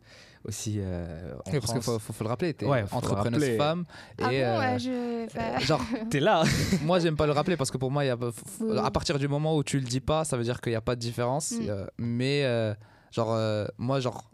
[0.45, 3.41] aussi euh, en parce qu'il faut, faut, faut le rappeler, t'es Ouais, faut le entrepreneuse
[3.41, 3.57] rappeler.
[3.57, 3.85] femme.
[4.19, 5.35] Et, ah bon, euh, ouais, je.
[5.35, 6.43] bah, genre, T'es là
[6.83, 8.17] moi, j'aime pas le rappeler parce que pour moi, il y a,
[8.61, 8.77] Oui.
[8.77, 10.81] à partir du moment où tu le dis pas, ça veut dire qu'il n'y a
[10.81, 11.51] pas de différence.
[11.51, 11.65] Mm.
[11.69, 12.73] Euh, mais, euh,
[13.11, 14.31] genre, euh, moi, genre,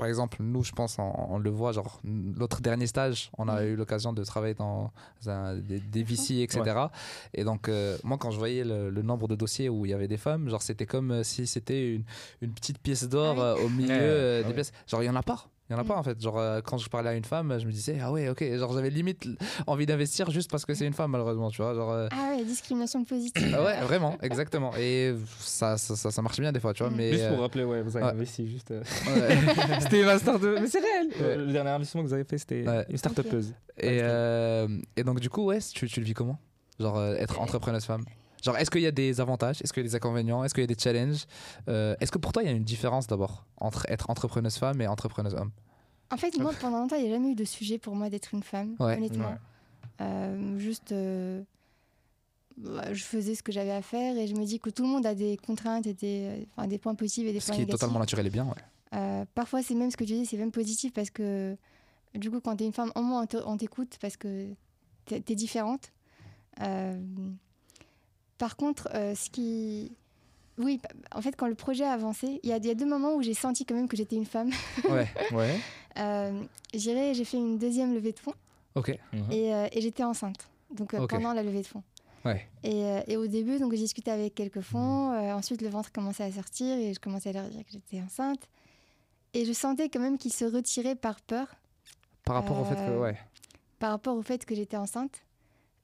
[0.00, 2.00] par exemple, nous, je pense, on, on le voit, genre,
[2.36, 3.66] l'autre dernier stage, on a Mm.
[3.66, 4.90] eu l'occasion de travailler dans
[5.26, 6.62] un, des, des VC, etc.
[7.34, 9.94] Et donc, euh, moi, quand je voyais le, le nombre de dossiers où il y
[9.94, 12.04] avait des femmes, genre, c'était comme euh, si c'était une,
[12.40, 14.72] une petite pièce d'or Ah euh, au milieu Ouais, des pièces.
[14.88, 15.46] Genre, il y en a pas.
[15.70, 15.86] Il y en a Mm.
[15.86, 16.20] pas en fait.
[16.20, 18.42] Genre, euh, quand je parlais à une femme, je me disais, ah ouais, ok.
[18.56, 19.28] Genre, j'avais limite
[19.68, 21.74] envie d'investir juste parce que c'est une femme, malheureusement, tu vois.
[21.74, 23.54] Genre, euh, Ah ouais, discrimination positive.
[23.56, 24.72] ah ouais, vraiment, exactement.
[24.76, 26.90] Et ça, ça, ça, ça marche bien des fois, tu vois.
[26.90, 26.96] Mm.
[26.96, 28.12] Mais Juste euh, pour rappeler, ouais, vous avez ouais.
[28.12, 28.72] investi juste.
[28.72, 29.38] euh, ouais.
[29.80, 31.14] c'était ma start Mais c'est réel Ouais.
[31.22, 32.84] Euh, Le dernier investissement que vous avez fait, c'était Ouais.
[32.88, 33.54] une start-upeuse.
[33.78, 34.66] et, euh,
[34.96, 36.38] et donc, du coup, ouais, tu, tu le vis comment?
[36.80, 38.04] Genre, euh, être entrepreneuse femme?
[38.44, 39.60] Genre, est-ce qu'il y a des avantages?
[39.62, 40.42] Est-ce qu'il y a des inconvénients?
[40.44, 41.26] Est-ce qu'il y a des challenges?
[41.68, 44.80] Euh, Est-ce que pour toi, il y a une différence d'abord entre être entrepreneuse femme
[44.80, 45.50] et entrepreneuse homme?
[46.10, 48.32] En fait, moi, pendant longtemps, il n'y a jamais eu de sujet pour moi d'être
[48.34, 48.96] une femme, Ouais.
[48.96, 49.30] honnêtement.
[49.30, 49.36] Ouais.
[50.02, 51.42] Euh, juste, euh,
[52.56, 54.88] bah, je faisais ce que j'avais à faire et je me dis que tout le
[54.88, 57.60] monde a des contraintes et des, enfin, des points positifs et des Ce points qui
[57.62, 57.80] est négatifs.
[57.80, 58.52] totalement naturel et bien, ouais.
[58.94, 61.56] Euh, parfois, c'est même ce que tu dis, c'est même positif parce que
[62.14, 64.48] du coup, quand tu es une femme, au moins on te- on t'écoute parce que
[65.06, 65.92] tu es, différente.
[66.60, 66.98] Euh,
[68.40, 69.92] par contre, euh, ce qui.
[70.58, 70.80] Oui,
[71.14, 73.14] en fait, quand le projet a avancé, il y a, il y a deux moments
[73.14, 74.50] où j'ai senti quand même que j'étais une femme.
[74.88, 75.60] Ouais, Ouais.
[75.98, 78.34] Euh, j'irai- j'ai fait une deuxième levée de fonds
[78.76, 78.90] ok.
[79.32, 80.48] et, euh, et j'étais enceinte.
[80.72, 81.82] Donc euh, pendant la levée de fonds.
[82.24, 82.46] Ouais.
[82.62, 85.10] Et, euh, et au début, donc j'ai discuté avec quelques fonds.
[85.12, 88.00] euh, ensuite, le ventre commençait à sortir et je commençais à leur dire que j'étais
[88.00, 88.40] enceinte.
[89.34, 91.48] Et je sentais quand même qu'ils se retiraient par peur,
[92.24, 93.16] Par rapport au fait que, ouais.
[93.80, 95.22] par rapport au fait que j'étais enceinte.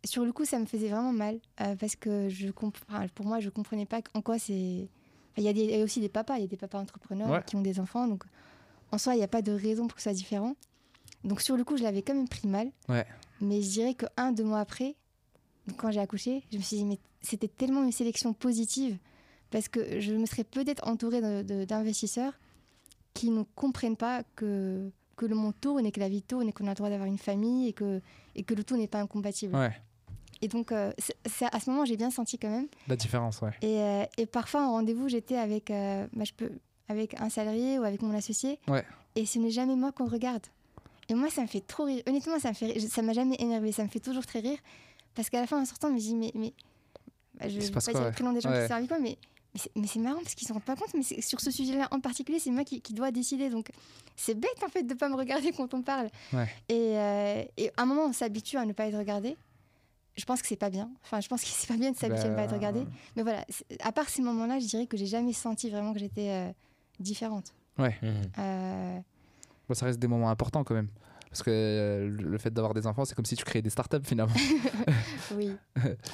[0.07, 3.51] Sur le coup, ça me faisait vraiment mal euh, parce que je pour moi, je
[3.51, 4.89] comprenais pas en quoi c'est.
[5.33, 7.43] enfin, Il y, a y aussi des papas, il y a des papas entrepreneurs Ouais.
[7.47, 8.25] qui ont des enfants, donc
[8.93, 10.55] en soi, il n'y a pas de raison pour que ce soit différent.
[11.25, 12.71] Donc sur le coup, je l'avais quand même pris mal.
[12.89, 13.05] Ouais.
[13.41, 14.95] Mais je dirais que un, deux mois après,
[15.77, 18.97] quand j'ai accouché, je me suis dit, mais c'était tellement une sélection positive
[19.51, 21.21] parce que je me serais peut-être entourée
[21.67, 22.33] d'investisseurs
[23.15, 26.53] qui ne comprennent pas que, que le monde tourne et que la vie tourne et
[26.53, 28.01] qu'on a le droit d'avoir une famille et que,
[28.35, 29.57] et que le tout n'est pas incompatible.
[29.57, 29.73] Ouais.
[30.43, 30.93] Et donc, euh,
[31.53, 32.69] à ce moment, j'ai bien senti quand même.
[32.89, 33.51] La différence, ouais.
[33.63, 36.51] Et, euh, et parfois, en rendez-vous, j'étais avec, euh, bah, je peux,
[36.89, 38.59] avec un salarié ou avec mon associé.
[38.69, 38.85] Ouais.
[39.15, 40.45] Et ce n'est jamais moi qu'on regarde.
[41.09, 42.03] Et moi, ça me fait trop rire.
[42.07, 42.79] Honnêtement, ça me fait.
[42.81, 43.73] Ça m'a jamais énervé.
[43.73, 44.59] Ça me fait toujours très rire.
[45.15, 46.33] Parce qu'à la fin, en sortant, je me dis, mais.
[46.35, 46.53] mais
[47.39, 48.13] bah, je ne vais pas quoi, dire ouais.
[48.29, 48.63] le des gens Ouais.
[48.63, 49.17] qui servent quoi, mais.
[49.75, 51.99] Mais c'est- marrant parce qu'ils ne se rendent pas compte, mais sur ce sujet-là en
[51.99, 53.49] particulier, c'est moi qui, qui dois décider.
[53.49, 53.71] Donc
[54.15, 56.11] c'est bête en fait de ne pas me regarder quand on parle.
[56.35, 56.47] Ouais.
[56.69, 59.35] Et, euh, et à un moment, on s'habitue à ne pas être regardé.
[60.17, 60.91] Je pense que c'est pas bien.
[61.05, 62.87] Enfin, je pense que c'est pas bien de s'habituer à ne pas être Ben, regardé.
[63.17, 63.45] Mais voilà,
[63.83, 66.53] à part ces moments-là, je dirais que j'ai jamais senti vraiment que j'étais euh,
[67.01, 67.53] différente.
[67.79, 67.95] Ouais.
[68.39, 68.99] Euh,
[69.69, 70.89] Bon, ça reste des moments importants quand même.
[71.29, 73.99] Parce que euh, le fait d'avoir des enfants, c'est comme si tu créais des startups
[74.05, 74.33] finalement.
[75.35, 75.51] Oui,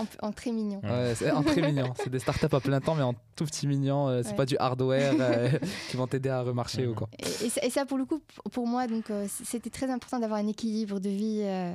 [0.01, 0.81] en, en très mignon.
[0.83, 1.93] Ouais, c'est en très mignon.
[1.97, 4.09] C'est des startups à plein temps, mais en tout petit mignon.
[4.09, 4.37] euh, c'est Ouais.
[4.37, 5.51] pas du hardware euh,
[5.91, 7.09] qui vont t'aider à remarcher ou quoi.
[7.19, 10.19] Et, et ça, et ça, pour le coup, pour moi, donc, euh, c'était très important
[10.19, 11.75] d'avoir un équilibre de vie euh,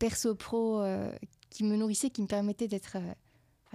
[0.00, 1.10] perso-pro euh,
[1.54, 2.96] qui me nourrissait, qui me permettait d'être.
[2.96, 3.12] euh,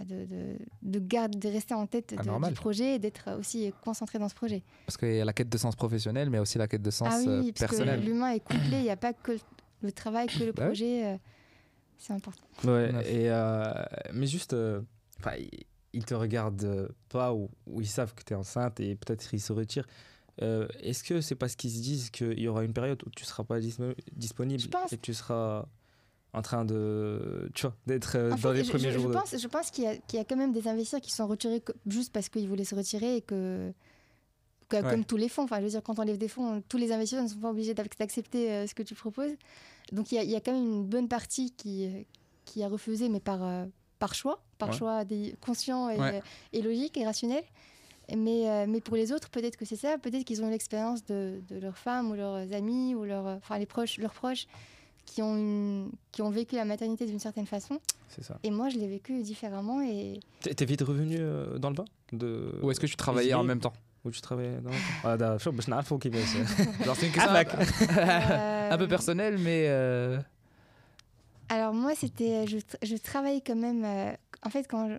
[0.06, 3.74] de, de, de, garder- de rester en tête Ah, de- du projet et d'être aussi
[3.84, 4.64] concentré dans ce projet.
[4.86, 7.10] Parce qu'il y a la quête de sens professionnel, mais aussi la quête de sens
[7.12, 8.06] ah euh, oui, parce que personnel.
[8.06, 9.38] l'humain est complet, il n'y a pas que
[9.82, 11.06] le- travail, que le Bah projet.
[11.06, 11.18] euh,
[11.98, 12.48] c'est important.
[12.64, 13.74] Ouais, et euh,
[14.14, 14.80] mais juste, euh,
[15.20, 18.80] enfin, ils- ils te regardent euh, pas ou, ou ils savent que tu es enceinte
[18.80, 19.88] et peut-être ils se retirent.
[20.42, 23.26] Euh, Est-ce que c'est parce qu'ils se disent qu'il y aura une période où tu
[23.26, 24.94] seras pas dispo- disponible Je pense.
[24.94, 25.66] et que tu seras
[26.34, 29.12] en train de, tu vois, d'être euh, dans fait, les je, premiers je- je jours
[29.12, 31.26] pense, je pense qu'il y, a- qu'il y a quand même des investisseurs qui sont
[31.28, 33.72] retirés juste parce qu'ils voulaient se retirer et que,
[34.70, 34.84] que- Ouais.
[34.92, 36.92] comme tous les fonds, enfin, je veux dire, quand on lève des fonds, tous les
[36.92, 39.32] investisseurs ne sont pas obligés d'ac- d'accepter euh, ce que tu proposes.
[39.92, 42.04] Donc il y, a, il y a quand même une bonne partie qui, euh,
[42.46, 43.66] qui a refusé, mais par, euh,
[43.98, 44.76] par choix, par Ouais.
[44.78, 46.22] choix des, conscient et, Ouais.
[46.54, 47.44] et logique et rationnel.
[48.16, 51.42] Mais, mais pour les autres, peut-être que c'est ça, peut-être qu'ils ont eu l'expérience de,
[51.48, 54.48] de leurs femmes ou leurs amis ou leurs, enfin, les proches, leurs proches
[55.10, 57.80] qui ont, une, qui ont vécu la maternité d'une certaine façon.
[58.43, 59.82] Et moi, je l'ai vécu différemment.
[59.82, 60.20] Et...
[60.41, 62.60] T'es, vite revenu euh, dans le bain de...
[62.62, 63.74] Ou est-ce que tu travaillais en même temps
[64.05, 64.70] Ou tu travaillais dans
[65.03, 66.12] Ah, d'accord, je n'ai pas qui
[66.86, 67.32] Genre, c'est une question
[68.72, 69.66] un peu personnelle, mais.
[69.68, 70.20] Euh,
[71.49, 72.45] Alors, moi, c'était.
[72.45, 73.84] Je, je travaillais quand même.
[73.84, 74.14] Euh,
[74.45, 74.89] en fait, quand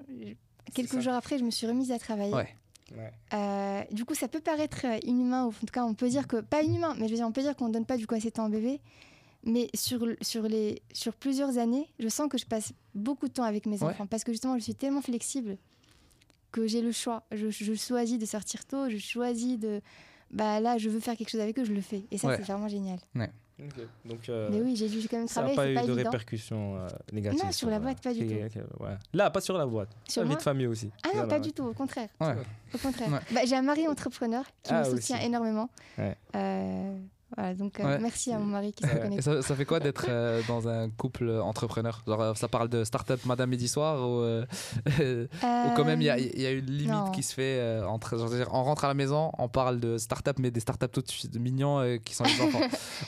[0.75, 2.35] quelques jours après, je me suis remise à travailler.
[2.35, 3.87] Ouais.
[3.93, 6.63] Du coup, ça peut paraître inhumain, ou en tout cas, on peut dire que, pas
[6.63, 8.31] inhumain, mais je veux dire, on peut dire qu'on ne donne pas du coup assez
[8.31, 8.81] de temps au bébé.
[9.45, 13.45] Mais sur, sur, les, sur plusieurs années, je sens que je passe beaucoup de temps
[13.45, 13.91] avec mes Ouais.
[13.91, 15.57] enfants parce que justement, je suis tellement flexible
[16.53, 17.23] que j'ai le choix.
[17.33, 19.81] Je, je choisis de sortir tôt, je choisis de.
[20.31, 22.05] Bah là, je veux faire quelque chose avec eux, je le fais.
[22.11, 22.37] Et ça, Ouais.
[22.37, 22.99] c'est vraiment génial.
[24.07, 25.93] Donc, euh, Mais oui, j'ai dû quand même ça n'a travailler, pas eu pas de
[25.95, 26.11] évident.
[26.11, 27.45] répercussions euh, négatives.
[27.45, 28.33] Non, sur la boîte, pas du tout.
[28.83, 28.97] ouais.
[29.13, 29.91] Là, pas sur la boîte.
[30.09, 30.91] Sur la vie de famille aussi.
[31.03, 31.41] Ah non, Voilà, pas ouais.
[31.43, 32.09] du tout, au contraire.
[32.21, 32.37] ouais.
[32.75, 33.13] Au contraire.
[33.13, 33.19] Ouais.
[33.35, 35.27] Bah, j'ai un mari entrepreneur qui Ah, me soutient aussi.
[35.27, 35.69] énormément.
[35.99, 36.17] Ouais.
[36.37, 36.99] Euh,
[37.37, 39.17] voilà, donc euh, merci à mon mari qui se connaît.
[39.17, 42.03] Et ça, ça fait quoi d'être euh, dans un couple entrepreneur?
[42.07, 44.45] Genre, euh, ça parle de start-up Madame Midi Soir ou, euh,
[45.01, 47.11] ou quand même il y a, il y a une limite non.
[47.11, 48.17] qui se fait entre.
[48.19, 51.09] genre, on rentre à la maison, on parle de start-up, mais des start-up tout de
[51.09, 52.61] suite mignons qui sont les enfants.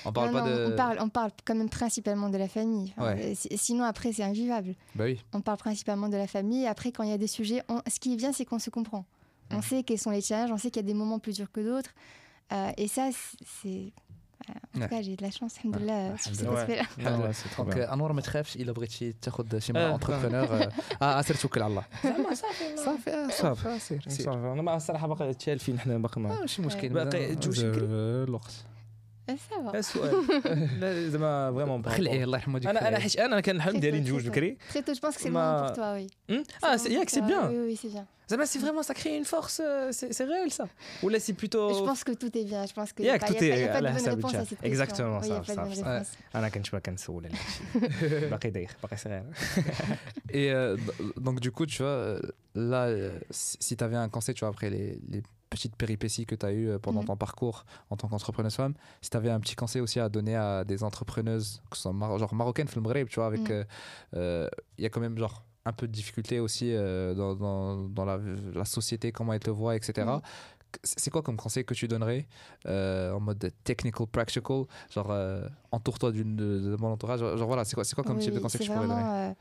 [0.05, 0.73] On parle Non, pas non, de.
[0.73, 2.95] on, parle, on parle quand même principalement de la famille.
[2.99, 3.35] Ouais.
[3.57, 4.75] sinon, après, c'est invivable.
[4.95, 5.21] Bah oui.
[5.33, 6.67] On parle principalement de la famille.
[6.67, 8.71] Après, quand il y a des sujets, on- ce qui est bien, c'est qu'on se
[8.71, 9.05] comprend.
[9.51, 9.63] On Mm.
[9.63, 11.61] sait quels sont les challenges, on sait qu'il y a des moments plus durs que
[11.61, 11.91] d'autres.
[12.53, 13.09] Euh, et ça,
[13.63, 13.93] c'est-
[15.05, 16.81] j'ai de la chance alhamdoulillah sur cette aspect
[17.59, 20.69] donc Anwar ما تخافش الا بغيتي تاخذ شي مرأة اونتربرونور
[21.03, 22.77] آه سير توكل على الله زعما صافي
[23.31, 28.53] صافي صافي أنا الصراحه باقي تشال فين حنا باقي ماشي مشكل باقي جوج الوقت
[29.28, 34.58] لا زعما فريمون خلعيه الله يرحمه انا انا حيت انا كان الحلم ديالي نتزوج بكري
[34.74, 36.08] Très tôt, je pense que c'est le Ma- moment pour toi, oui.
[36.32, 37.28] Hmm C'est ah le c'est moment ياك pour سي toi.
[37.28, 38.06] بيان Oui, oui, c'est bien.
[38.30, 40.66] زعما سي فريمون ça crée une force euh, c'est c'est réel ça
[41.04, 42.66] ولا سي Je بلوتو pense que tout est bien.
[42.66, 43.76] Je pense qu'il Yeah, n'y a, pas- tout y a pas- y a est pas
[43.76, 44.46] على de bonne حساب réponse à الجهة.
[44.46, 44.72] cette question.
[44.72, 46.04] Exactement, Oui, y a صافي، pas de bonne صافي، صافي.
[46.04, 46.36] réponse.
[46.36, 49.24] انا كنت ما كنسول على هادشي باقي داير باقي صغير
[50.30, 50.78] Et euh,
[51.26, 52.20] donc, du coup, tu vois, euh,
[52.72, 55.22] là, euh, si si tu avais un conseil, tu vois, après les, les
[55.53, 57.07] petites péripéties que tu as eues euh, pendant Mhm.
[57.07, 60.35] ton parcours en tant qu'entrepreneuse femme, si tu avais un petit conseil aussi à donner
[60.37, 62.81] à des entrepreneuses, que ce soit mar- genre marocaines, tu
[63.17, 63.41] vois, avec.
[63.49, 63.51] Mhm.
[63.51, 63.65] euh,
[64.17, 64.49] euh,
[64.79, 68.05] Il y a quand même, genre, un peu de difficulté aussi euh, dans, dans, dans
[68.05, 68.19] la,
[68.55, 70.17] la société, comment elle te voit, etc.
[70.17, 70.23] Mhm.
[70.85, 72.27] C'est quoi comme conseil que tu donnerais
[72.67, 77.21] euh, en mode technical, practical Genre, euh, entoure-toi de mon entourage.
[77.21, 79.35] Genre, genre, voilà, c'est quoi, quoi comme Oui, type de conseil que tu pourrais donner?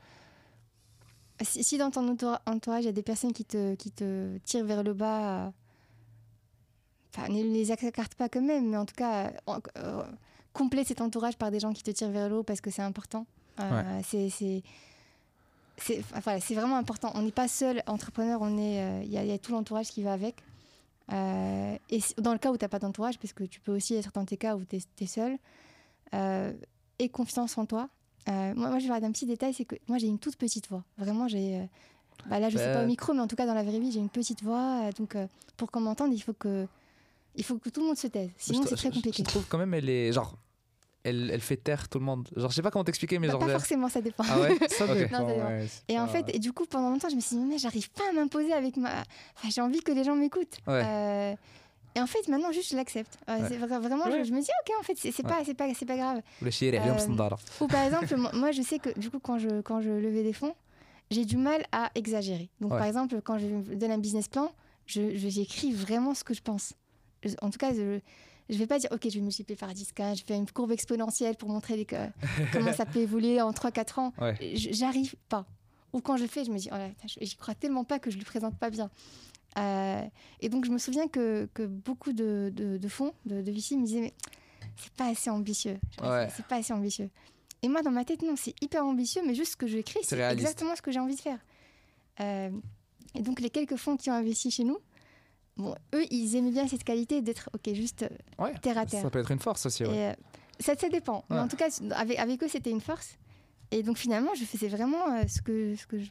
[1.40, 4.36] si, si dans ton entoura- entourage, il y a des personnes qui te, qui te
[4.44, 5.52] tirent vers le bas,
[7.14, 10.02] enfin, ne les écarte pas quand même, mais en tout cas, euh, euh,
[10.52, 12.82] complète cet entourage par des gens qui te tirent vers le haut parce que c'est
[12.82, 13.26] important.
[13.60, 14.62] Euh, c'est-
[15.78, 17.10] c'est voilà, vraiment important.
[17.14, 20.12] On n'est pas seul entrepreneur, euh, il y, a- y a tout l'entourage qui va
[20.12, 20.36] avec.
[21.12, 23.94] Euh, et dans le cas où tu n'as pas d'entourage, parce que tu peux aussi
[23.94, 25.36] être dans tes cas où tu es, seul,
[26.14, 26.52] euh,
[26.98, 27.88] et confiance en toi.
[28.28, 30.68] Euh, moi, moi, je vais d'un petit détail, c'est que moi, j'ai une toute petite
[30.68, 30.84] voix.
[30.98, 31.56] Vraiment, j'ai.
[31.58, 31.64] euh,
[32.26, 33.80] bah là, je sais Bah, pas au micro, mais en tout cas, dans la vraie
[33.80, 34.82] vie, j'ai une petite voix.
[34.84, 36.68] euh, donc, euh, pour qu'on m'entende, il faut que,
[37.34, 39.22] il faut que tout le monde se taise, sinon c'est très compliqué.
[39.22, 40.36] Je, trouve quand même elle est genre
[41.04, 42.28] elle, elle, fait taire tout le monde.
[42.36, 44.24] Genre je sais pas comment t'expliquer mais bah, genre pas forcément ça dépend.
[44.28, 45.28] Ah ouais, ça dépend.
[45.88, 48.04] Et en fait et du coup pendant longtemps je me suis dit mais j'arrive pas
[48.10, 49.02] à m'imposer avec ma
[49.48, 50.58] j'ai envie que les gens m'écoutent.
[50.66, 50.82] Ouais.
[50.84, 51.34] Euh,
[51.94, 53.18] et en fait, maintenant, juste je l'accepte.
[53.28, 53.56] Euh, ouais.
[53.58, 54.04] Vraiment.
[54.06, 55.28] Je, je, me dis, ok, en fait, c'est ouais.
[55.28, 56.22] pas, c'est pas, c'est pas grave.
[56.42, 57.30] Euh,
[57.60, 60.32] ou par exemple, moi, je sais que du coup, quand je, quand je levais des
[60.32, 60.54] fonds,
[61.10, 62.48] j'ai du mal à exagérer.
[62.60, 64.50] Donc, par exemple, quand je donne un business plan,
[64.86, 66.72] j'écris je, je, vraiment ce que je pense.
[67.40, 68.00] En tout cas, je-
[68.50, 70.72] je vais pas dire, ok, je vais multiplier par 10, 15, je fais une courbe
[70.72, 71.96] exponentielle pour montrer que-
[72.52, 74.12] comment ça peut évoluer en 3-4 ans.
[74.20, 74.36] Ouais.
[74.54, 75.46] J'arrive pas.
[75.92, 76.88] Ou quand je le fais, je me dis, oh là,
[77.20, 78.90] j'y crois tellement pas que je le présente pas bien.
[79.58, 80.02] Euh,
[80.40, 83.76] et donc, je me souviens que, que beaucoup de, de, de fonds, de, de VC,
[83.76, 84.14] me disaient, mais
[84.76, 85.78] c'est pas assez ambitieux.
[86.02, 86.28] Ouais.
[86.34, 87.10] C'est pas assez ambitieux.
[87.60, 90.00] Et moi, dans ma tête, non, c'est hyper ambitieux, mais juste ce que je crée,
[90.02, 91.38] C'est exactement ce que j'ai envie de faire.
[92.20, 92.50] Euh,
[93.14, 94.78] et donc, les quelques fonds qui ont investi chez nous,
[95.56, 99.02] bon, eux, ils aimaient bien cette qualité d'être, ok, juste euh, Ouais, terre à terre.
[99.02, 99.84] ça peut être une force aussi.
[99.84, 99.94] ouais.
[99.96, 100.12] Et, euh,
[100.60, 101.24] ça, ça dépend.
[101.30, 103.16] Mais en tout cas, avec, avec eux, c'était une force.
[103.70, 106.10] Et donc finalement, je faisais vraiment euh, ce que, ce que je,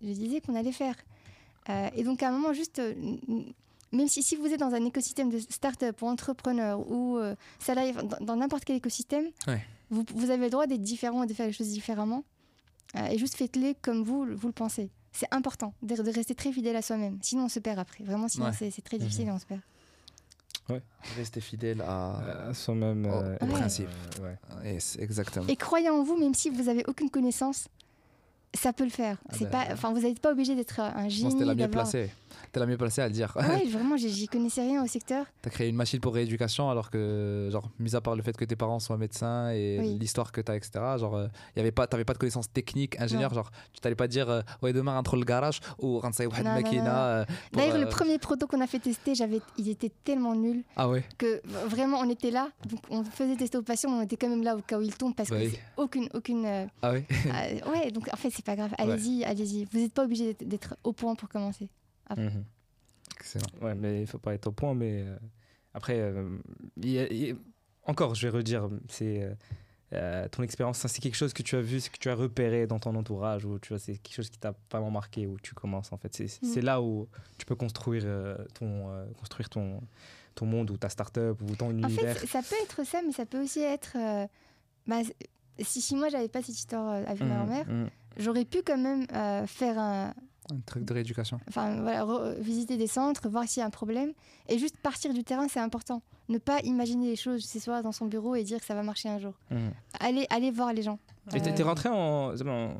[0.00, 0.94] disais qu'on allait faire.
[1.68, 2.80] Euh, et donc à un moment, juste,
[3.92, 7.18] même si, si vous êtes dans un écosystème de start-up ou entrepreneur ou
[7.58, 9.26] salarié, dans- n'importe quel écosystème,
[9.90, 12.22] vous, vous avez le droit d'être différent et de faire les choses différemment.
[13.10, 14.90] Et juste faites-les comme vous, vous le pensez.
[15.18, 17.18] C'est important de, de rester très fidèle à soi-même.
[17.22, 18.04] Sinon, on se perd après.
[18.04, 18.70] Vraiment, sinon, Ouais.
[18.70, 19.60] c'est, très difficile et on se perd.
[21.16, 22.20] Rester fidèle à.
[22.20, 23.06] Euh, soi-même.
[23.06, 23.88] Euh, et- principe.
[24.20, 24.24] euh,
[24.64, 24.70] ouais.
[24.74, 25.46] Et c'est exactement.
[25.48, 27.68] Et croyez en vous, même si vous avez aucune connaissance,
[28.52, 29.16] ça peut le faire.
[29.28, 31.22] Ah c'est ben, pas, enfin, vous n'êtes pas obligé d'être un Je génie.
[31.24, 32.10] pense que t'es la mieux placée.
[32.52, 33.32] T'es la mieux placée à le dire.
[33.36, 35.26] Ouais, vraiment, j'y connaissais rien au secteur.
[35.42, 38.44] T'as créé une machine pour rééducation alors que, genre, mis à part le fait que
[38.44, 39.96] tes parents soient médecins et Oui.
[39.98, 43.32] l'histoire que t'as, etc., genre, euh, y avait pas, t'avais pas de connaissances techniques, ingénieur,
[43.34, 47.06] genre, tu t'allais pas dire, euh, ouais, demain, rentre le garage ou rentre makina.
[47.08, 50.88] euh, D'ailleurs, le premier proto qu'on a fait tester, j'avais, il était tellement nul Ah
[50.88, 51.04] ouais.
[51.18, 52.48] que vraiment, on était là.
[52.68, 54.82] Donc, on faisait tester aux patients, mais on était quand même là au cas où
[54.82, 55.58] il tombe parce Bah que oui.
[55.76, 56.46] aucune, aucune.
[56.82, 57.04] Ah ouais.
[57.72, 58.72] ouais, donc en fait, c'est pas grave.
[58.78, 59.64] Allez-y, allez-y.
[59.70, 61.68] Vous n'êtes pas obligé d'être au point pour commencer.
[62.16, 62.44] Mhm.
[63.18, 63.46] Excellent.
[63.62, 64.74] Ouais, mais il faut pas être au point.
[64.74, 65.16] Mais euh,
[65.74, 66.38] après, euh,
[66.76, 67.34] il y a- il y a-
[67.84, 69.30] encore, je vais redire, c'est
[69.92, 70.84] euh, ton expérience.
[70.86, 73.44] C'est quelque chose que tu as vu, c'est que tu as repéré dans ton entourage,
[73.44, 76.12] ou tu vois, c'est quelque chose qui t'a vraiment marqué, où tu commences en fait.
[76.14, 76.64] C'est Mm.
[76.64, 79.80] là où tu peux construire euh, ton, euh, construire ton,
[80.34, 82.16] ton monde ou ta start-up ou ton En univers.
[82.18, 83.92] fait, ça peut être ça, mais ça peut aussi être.
[83.96, 84.26] euh,
[84.88, 85.02] bah,
[85.60, 87.88] si, si moi, j'avais pas cette histoire avec ma Mhm, mère, mhm.
[88.18, 90.12] j'aurais pu quand même euh, faire un,
[90.52, 91.40] Un truc de rééducation.
[91.48, 92.04] enfin voilà,
[92.38, 94.12] visiter des centres, voir s'il y a un problème,
[94.48, 96.02] et juste partir du terrain, c'est important.
[96.28, 98.82] Ne pas imaginer les choses, c'est soit dans son bureau et dire que ça va
[98.82, 99.34] marcher un jour.
[99.50, 99.70] Mhm.
[100.00, 100.98] Allez, allez voir les gens.
[101.34, 102.74] Et t'es Euh, t'es rentrée en, en,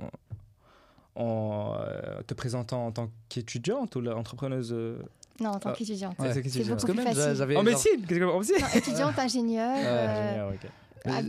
[1.17, 4.99] en, euh, te présentant en tant qu'étudiante ou l'entrepreneuse euh,
[5.41, 5.73] Non, en tant Ah.
[5.77, 6.19] qu'étudiante.
[6.19, 6.33] Ouais.
[6.33, 7.57] c'est beaucoup Parce que plus facile.
[7.57, 8.57] En médecine Qu'est-ce que- En médecine?
[8.61, 10.71] Non, étudiante, ingénieur, euh, Ingénieur, ok.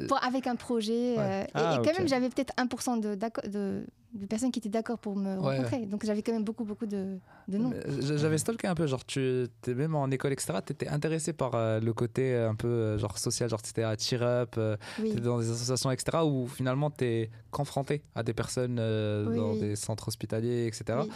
[0.07, 1.15] Pour- avec un projet.
[1.17, 1.19] Ouais.
[1.19, 4.59] euh, et- Ah, et, quand même, j'avais peut-être 1% de, d'accord- de, de personnes qui
[4.59, 5.85] étaient d'accord pour me Ouais, rencontrer.
[5.85, 7.17] Donc j'avais quand même beaucoup, beaucoup de,
[7.47, 7.71] de noms.
[7.73, 10.53] Euh, J'avais stalké un peu, genre, tu es même en école, etc.
[10.65, 13.95] Tu étais intéressé par euh, le côté un peu genre social, genre, tu étais à
[13.97, 15.13] Cheer Up, euh, Oui.
[15.15, 16.19] dans des associations, etc.
[16.25, 20.99] où finalement tu es confronté à des personnes euh, Oui, dans des centres hospitaliers, etc.
[21.03, 21.11] Oui.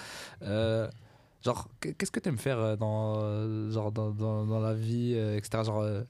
[1.42, 4.60] Euh, genre, qu- qu'est-ce que tu aimes faire euh, dans, euh, genre, dans, dans, dans
[4.60, 5.64] la vie, euh, etc.
[5.66, 6.04] Genre, euh,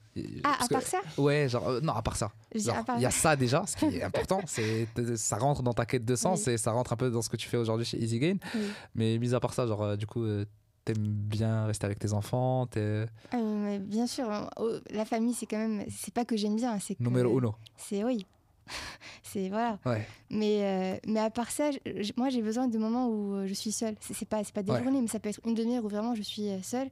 [0.44, 2.30] Ah, à que- part ça Ouais, genre, euh, non, à part ça.
[2.54, 2.60] Il
[3.00, 6.16] y a ça déjà, ce qui est important, c'est ça rentre dans ta quête de
[6.16, 6.52] sens Oui.
[6.54, 8.36] et ça rentre un peu dans ce que tu fais aujourd'hui chez Easy Gain.
[8.54, 8.60] Oui.
[8.94, 10.44] Mais mis à part ça, genre, euh, du coup, euh,
[10.84, 14.26] t'aimes bien rester avec tes enfants, mais bien sûr,
[14.58, 15.84] oh, la famille, c'est quand même.
[15.88, 17.02] C'est pas que j'aime bien, c'est que.
[17.02, 17.54] numéro uno.
[17.76, 18.26] C'est oui.
[19.22, 19.78] c'est voilà.
[19.84, 20.06] Ouais.
[20.30, 23.54] Mais, euh, mais à part ça, je- moi j'ai besoin de moments où euh, je
[23.54, 23.94] suis seule.
[24.00, 24.82] C'est c'est pas, c'est pas des Ouais.
[24.82, 26.88] journées, mais ça peut être une demi-heure où vraiment je suis euh, seule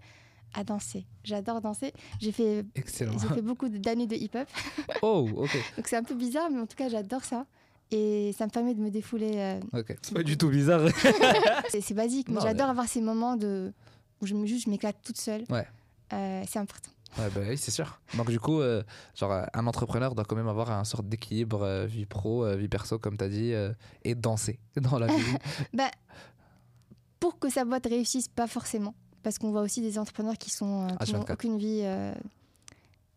[0.54, 1.04] à danser.
[1.22, 1.92] J'adore danser.
[2.20, 3.12] J'ai fait, Excellent.
[3.18, 4.48] j'ai fait beaucoup d'années de hip-hop.
[5.02, 5.56] Oh, ok.
[5.76, 7.46] Donc c'est un peu bizarre, mais en tout cas j'adore ça.
[7.92, 9.32] Et ça me permet de me défouler.
[9.34, 9.96] euh, ok.
[10.02, 10.88] C'est pas du tout bizarre.
[11.70, 13.72] c'est c'est basique, mais Non, j'adore mais- avoir ces moments de,
[14.20, 15.44] où je me juste je m'éclate toute seule.
[15.50, 15.66] Ouais.
[16.12, 16.90] Euh, c'est important.
[17.18, 18.00] Ouais, bah oui, c'est sûr.
[18.16, 18.82] Donc, du coup, euh,
[19.16, 22.56] genre, euh, un entrepreneur doit quand même avoir un sorte d'équilibre euh, vie pro, euh,
[22.56, 23.72] vie perso, comme t'as dit, euh,
[24.04, 25.36] et danser dans la vie.
[25.74, 25.90] Bah,
[27.18, 28.94] pour que sa boîte réussisse, pas forcément.
[29.22, 31.32] Parce qu'on voit aussi des entrepreneurs qui sont euh, qui n'ont H24.
[31.34, 32.14] aucune vie euh,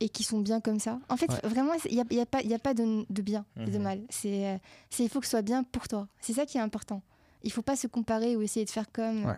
[0.02, 1.00] et qui sont bien comme ça.
[1.08, 1.40] En fait, Ouais.
[1.50, 3.78] vraiment, il n'y a, y a pas, y a pas de, de bien et de
[3.78, 3.84] Mhm.
[3.84, 4.02] mal.
[4.10, 4.58] C'est, euh,
[4.90, 6.08] c'est- il faut que ce soit bien pour toi.
[6.20, 7.02] C'est ça qui est important.
[7.44, 9.26] Il faut pas se comparer ou essayer de faire comme.
[9.26, 9.38] Ouais.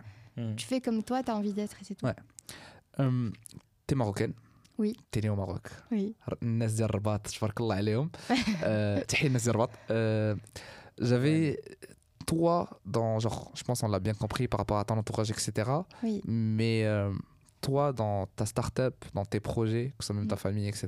[0.56, 2.04] Tu fais comme toi, tu as envie d'être et c'est tout.
[2.06, 2.14] Ouais.
[2.98, 3.30] Euh,
[3.86, 4.32] t'es marocaine
[4.77, 4.95] Oui.
[5.11, 6.15] t'es née au Maroc Oui.
[6.43, 8.09] الناس ديال الرباط تبارك الله عليهم
[8.63, 10.35] Euh, تحية الناس ديال الرباط Euh,
[11.01, 11.59] j'avais
[12.27, 15.69] toi dans genre je pense on l'a bien compris par rapport à ton entourage etc
[16.03, 16.21] Oui.
[16.25, 17.11] mais euh,
[17.61, 20.45] toi dans ta start-up dans tes projets que ce soit même ta Mm.
[20.45, 20.79] famille etc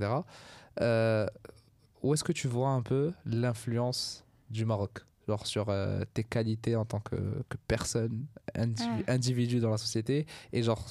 [0.82, 1.28] euh,
[2.04, 4.94] où est-ce que tu vois un peu l'influence du Maroc
[5.29, 7.15] Genre sur euh, tes qualités en tant que,
[7.49, 8.25] que personne
[8.57, 10.85] individu, individu dans la société et genre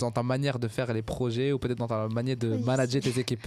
[0.00, 2.62] dans ta manière de faire les projets ou peut-être dans ta manière de Oui.
[2.64, 3.46] manager tes équipes?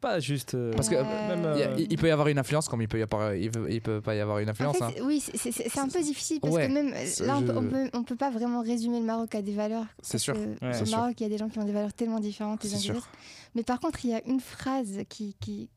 [0.00, 0.54] Pas juste.
[0.54, 1.74] euh, Parce que, Euh, même.
[1.76, 3.82] Il euh, peut y avoir une influence comme il peut y avoir, il peut, il
[3.82, 4.78] peut pas y avoir une En influence.
[4.78, 4.92] fait, hein.
[5.04, 7.90] oui, c'est- un peu difficile parce Ouais, que même là, on je- peut, on, peut,
[7.92, 9.84] on peut pas vraiment résumer le Maroc à des valeurs.
[10.00, 10.32] C'est sûr.
[10.32, 10.90] que Ouais, Au.
[10.90, 13.06] Maroc, il y a des gens qui ont des valeurs tellement différentes les uns sûr.
[13.54, 15.68] Mais par contre, il y a une phrase qui, qui,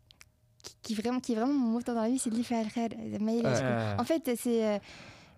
[0.64, 2.90] qui, qui vraiment, qui est vraiment mon moteur dans la vie, c'est l'if al khair,
[3.12, 4.66] zama il est- euh, En fait, c'est.
[4.66, 4.80] euh,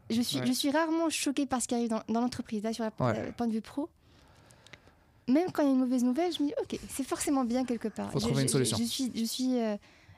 [0.09, 0.45] je, suis, Ouais.
[0.47, 3.31] je suis rarement choquée par ce qui arrive dans, dans l'entreprise, là, sur le Ouais.
[3.35, 3.89] point de vue pro.
[5.27, 7.65] Même quand il y a une mauvaise nouvelle, je me dis, ok, c'est forcément bien
[7.65, 8.11] quelque part.
[8.11, 8.77] Faut Je- trouver je, une solution.
[8.77, 9.75] Je, suis, je, suis, euh,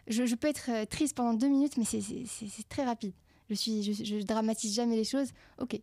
[0.08, 2.03] je, peux être euh, triste pendant deux minutes, mais c'est-
[2.68, 3.14] très rapide.
[3.49, 5.30] Je, suis, je, dramatise jamais les choses.
[5.60, 5.80] Ok.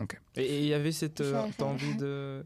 [0.00, 0.20] Ok.
[0.34, 2.44] Et il y avait cette euh, envie de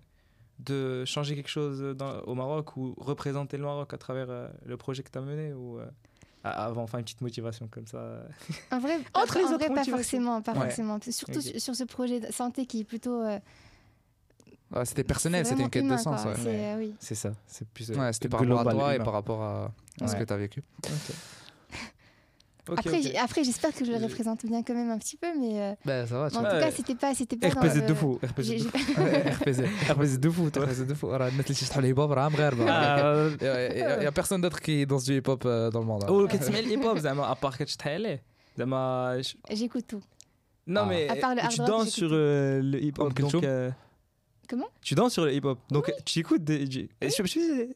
[0.58, 4.76] de changer quelque chose dans- au Maroc ou représenter le Maroc à travers euh, le
[4.76, 5.86] projet que tu as mené ou euh,
[6.44, 8.20] a- avant enfin une petite motivation comme ça
[8.72, 10.40] En vrai, Entre les en autres vrai, pas forcément.
[10.42, 10.60] Pas Ouais.
[10.60, 10.98] forcément.
[11.10, 13.20] Surtout sur, ce projet de santé qui est plutôt.
[13.22, 13.38] euh,
[14.74, 16.24] Ouais, c'était personnel, c'était une quête de sens.
[16.24, 16.94] Ouais, C'est, euh, oui.
[17.00, 20.08] ça c'est plus euh, Ouais, c'était par rapport à toi et par rapport à, à
[20.08, 20.62] ce que tu as vécu.
[22.69, 23.03] Ok, après, ok.
[23.03, 25.53] j'ai- après, j'espère que je le Euh, représente bien quand même un petit peu, mais
[25.59, 26.49] euh, Ben, ça va, mais en vois.
[26.51, 26.61] tout Ouais.
[26.61, 29.01] cas, c'était pas, c'était pas dans RPZ le- de fou RPZ j'ai- de j'ai- fou
[29.39, 29.59] RPZ.
[29.95, 31.07] RPZ de fou toi RPZ de fou.
[31.07, 32.65] راه الناس اللي تيشطحوا الهيب-hop راه مغاربة.
[32.65, 36.03] Ah, Il n'y a personne d'autre qui danse du hip-hop euh, dans le monde.
[36.03, 36.07] hein.
[36.09, 38.23] او كتسمع الهيب هوب زعما ابار كتشطح عليه
[38.57, 40.03] زعما ش- J'écoute tout.
[40.67, 40.89] non Ah.
[40.91, 43.13] mais À part le hard tu rock, danses j'écoute sur euh, le hip hop Comme
[43.13, 43.71] donc Kulthum euh,
[44.48, 45.58] Comment Tu danses sur le hip-hop.
[45.70, 46.68] Donc tu écoutes des.
[46.68, 46.88] Tu,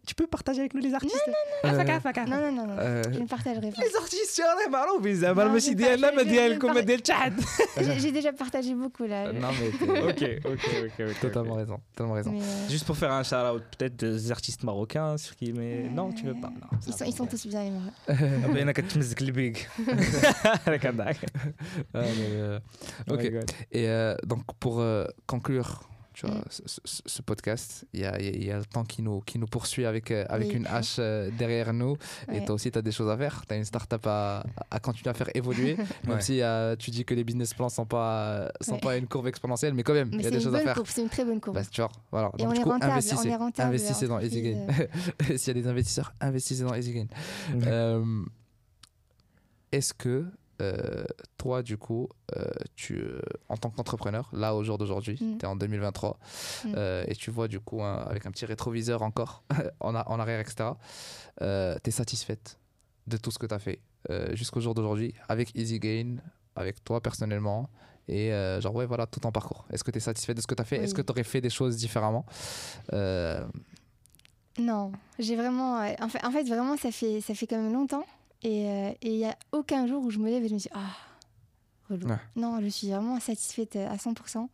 [0.06, 1.32] tu peux partager avec nous les artistes Non,
[1.64, 1.74] non, non.
[1.74, 2.24] Euh, faka, faka.
[2.26, 2.66] Non, non, non.
[2.66, 2.76] non.
[2.78, 3.82] Euh, je ne partagerai pas.
[3.82, 5.04] Les artistes, c'est un marouf.
[5.04, 7.32] Ils avaient le messie d'elle, mais d'elle, comme d'elle, tchad.
[7.98, 9.26] J'ai déjà partagé beaucoup là.
[9.28, 9.70] Euh, non, mais.
[10.10, 11.06] Ok, ok, ok.
[11.08, 11.20] ok.
[11.20, 11.80] Totalement raison.
[11.92, 12.34] Totalement raison.
[12.68, 15.52] Juste pour faire un shout-out, peut-être des artistes marocains sur qui.
[15.52, 16.50] Mais non, tu veux pas.
[16.50, 17.90] Non, ils, sont, ils sont tous bien, les Marocains.
[18.10, 19.68] Ah ben, bah, il y en a qui te misent les big.
[21.94, 22.00] Ah,
[23.08, 23.30] oh ok.
[23.72, 23.88] Et
[24.24, 24.82] donc, pour
[25.26, 25.82] conclure
[26.20, 26.44] tu vois, Mm.
[26.50, 28.84] ce, ce- ce podcast, il y a, il y a- il y a le temps
[28.84, 30.56] qui nous, qui nous poursuit avec, euh, avec Oui.
[30.56, 31.96] une hache euh, derrière nous.
[32.30, 33.42] Et toi aussi, tu as des choses à faire.
[33.48, 35.76] Tu as une start-up à, à continuer à faire évoluer.
[36.04, 36.20] Même Ouais.
[36.20, 38.80] si euh, tu dis que les business plans sont pas, sont Ouais.
[38.80, 40.78] pas une courbe exponentielle, mais quand même, il y a des choses à faire.
[40.86, 41.54] c'est une très bonne courbe.
[41.56, 42.30] Bah, tu vois, voilà.
[42.38, 43.68] Et Donc, on du est coup, rentable, investissez, on est rentable.
[43.70, 44.66] investissez dans EasyGain.
[44.68, 47.06] euh, S'il y a des investisseurs, investissez dans EasyGain.
[47.54, 47.62] Mhm.
[47.66, 48.24] Euh,
[49.72, 50.26] Est-ce que
[50.60, 51.04] euh,
[51.38, 52.44] toi, du coup, euh,
[52.76, 55.38] tu, euh, en tant qu'entrepreneur, là au jour d'aujourd'hui, Mm.
[55.38, 56.18] tu es en 2023,
[56.64, 56.72] Mm.
[56.76, 59.42] euh, et tu vois du coup un- avec un petit rétroviseur encore
[59.80, 60.70] en, a- en arrière, etc.,
[61.38, 62.58] tu es satisfaite
[63.06, 63.80] de tout ce que tu as fait
[64.32, 66.16] jusqu'au jour d'aujourd'hui avec EasyGain,
[66.56, 67.68] avec toi personnellement,
[68.08, 68.30] et
[68.60, 69.66] genre, ouais, voilà, tout ton parcours.
[69.70, 70.78] Est-ce que tu es satisfaite de ce que tu as fait?
[70.78, 70.84] Oui.
[70.84, 72.24] Est-ce que tu aurais fait des choses différemment?
[74.58, 75.78] Non, j'ai vraiment.
[76.00, 78.04] En fait, en fait, vraiment, ça fait, ça fait quand même longtemps.
[78.42, 80.58] Et euh, et il n'y a aucun jour où je me lève et je me
[80.58, 80.96] dis Ah,
[81.90, 82.06] relou.
[82.08, 82.16] Ouais.
[82.36, 84.48] Non, je suis vraiment satisfaite à 100%.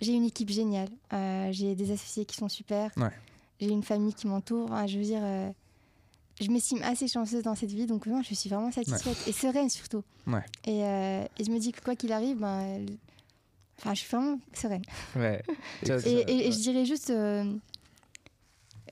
[0.00, 0.88] J'ai une équipe géniale.
[1.12, 2.90] Euh, j'ai des associés qui sont super.
[2.96, 3.10] Ouais.
[3.60, 4.68] J'ai une famille qui m'entoure.
[4.86, 5.50] Je veux dire, euh,
[6.40, 7.86] je m'estime assez chanceuse dans cette vie.
[7.86, 9.16] Donc, non, je suis vraiment satisfaite.
[9.26, 10.04] Et sereine surtout.
[10.26, 10.44] Ouais.
[10.66, 12.84] Et, euh, et je me dis que quoi qu'il arrive, ben,
[13.78, 14.82] enfin, je suis vraiment sereine.
[15.16, 15.42] ouais
[16.04, 17.50] Et, et- et je dirais juste, euh,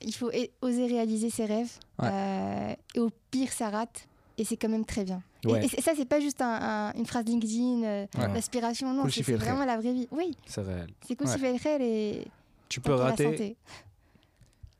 [0.01, 0.31] il faut
[0.61, 1.71] oser réaliser ses rêves.
[2.11, 4.07] Euh, et au pire, ça rate
[4.37, 5.21] et c'est quand même très bien.
[5.47, 8.33] Et, et, ça, c'est pas juste une phrase LinkedIn euh, ouais.
[8.33, 10.07] d'aspiration, non, c'est vraiment la vraie vie.
[10.11, 10.35] Oui.
[10.45, 10.87] C'est réel.
[11.07, 11.57] C'est cool ouais.
[11.57, 12.27] réel et.
[12.69, 13.55] Tu peux rater.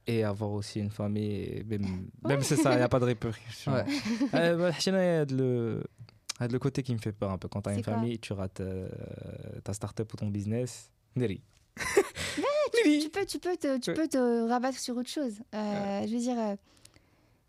[0.08, 3.74] Et avoir aussi une famille, même, même c'est ça, il n'y a pas de répercussion.
[3.74, 3.86] Ouais.
[4.36, 5.82] euh, bah, le,
[6.40, 7.48] le côté qui me fait peur un peu.
[7.48, 8.88] Quand tu as une famille, tu rates euh,
[9.64, 11.42] ta start-up ou ton business, Neri.
[11.78, 15.40] Mais tu, peux, tu peux te rabattre sur autre chose.
[15.54, 16.56] Euh, je veux dire euh,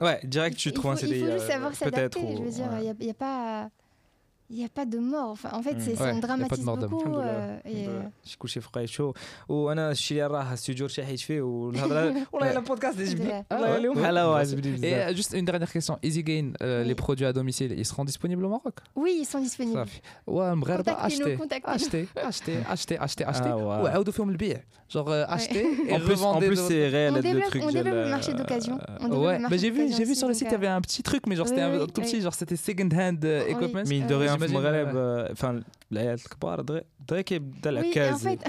[0.01, 2.37] ouais direct tu trouves un CDI il faut juste euh, savoir peut-être s'adapter.
[2.37, 2.69] Je veux dire,
[3.01, 3.71] il n'y a, pas
[4.54, 5.30] Il n'y a pas de mort.
[5.38, 5.80] Enfin, en fait, Mm.
[5.86, 6.90] c'est Ouais, y a on pas de dramatise mort d'homme.
[6.90, 7.08] beaucoup.
[7.08, 7.26] الحمد لله.
[7.26, 8.10] euh, et, الحمد euh, لله.
[8.26, 9.14] شي كلشي في قايشو
[9.50, 13.44] وانا الشيء اللي راه استوديو رشحيت فيه والهضره والله الا البودكاست عجبني Ouais.
[13.52, 14.06] والله ouais, اليوم ouais.
[14.06, 14.40] حلاوه Ouais.
[14.40, 15.98] عجبني Et بزاف euh, juste une dernière question.
[16.04, 16.88] EasyGain, euh, Oui.
[16.90, 19.74] les produits à domicile, ils seront disponibles au Maroc Oui, ils sont disponibles.
[19.76, 21.76] صافي ومغاربه Contactez-nous, acheter contactez-nous.
[21.76, 23.84] acheter acheter acheter acheter acheter Ah, ouais.
[23.84, 24.64] وعاودوا فيهم البيع
[24.96, 27.50] genre euh, acheter et en plus, en revendez plus de- c'est réel On le développe,
[27.54, 28.76] truc on ديال, développe le marché euh, d'occasion.
[28.78, 30.34] euh, On développe Ouais, le mais marché j'ai vu, d'occasion j'ai vu aussi, sur le
[30.34, 32.02] donc, site, il y avait un petit truc, mais genre c'était Oui, un oui, tout
[32.02, 32.22] petit, oui.
[32.26, 33.52] genre c'était second hand euh, Oui.
[33.54, 33.84] equipment.
[33.90, 34.96] مين دو ريان في j'imagine, المغرب ouais.
[34.96, 38.40] آه، enfin العيال الكبار دغيا دغيا كيبدا Oui, et en العكاز fait,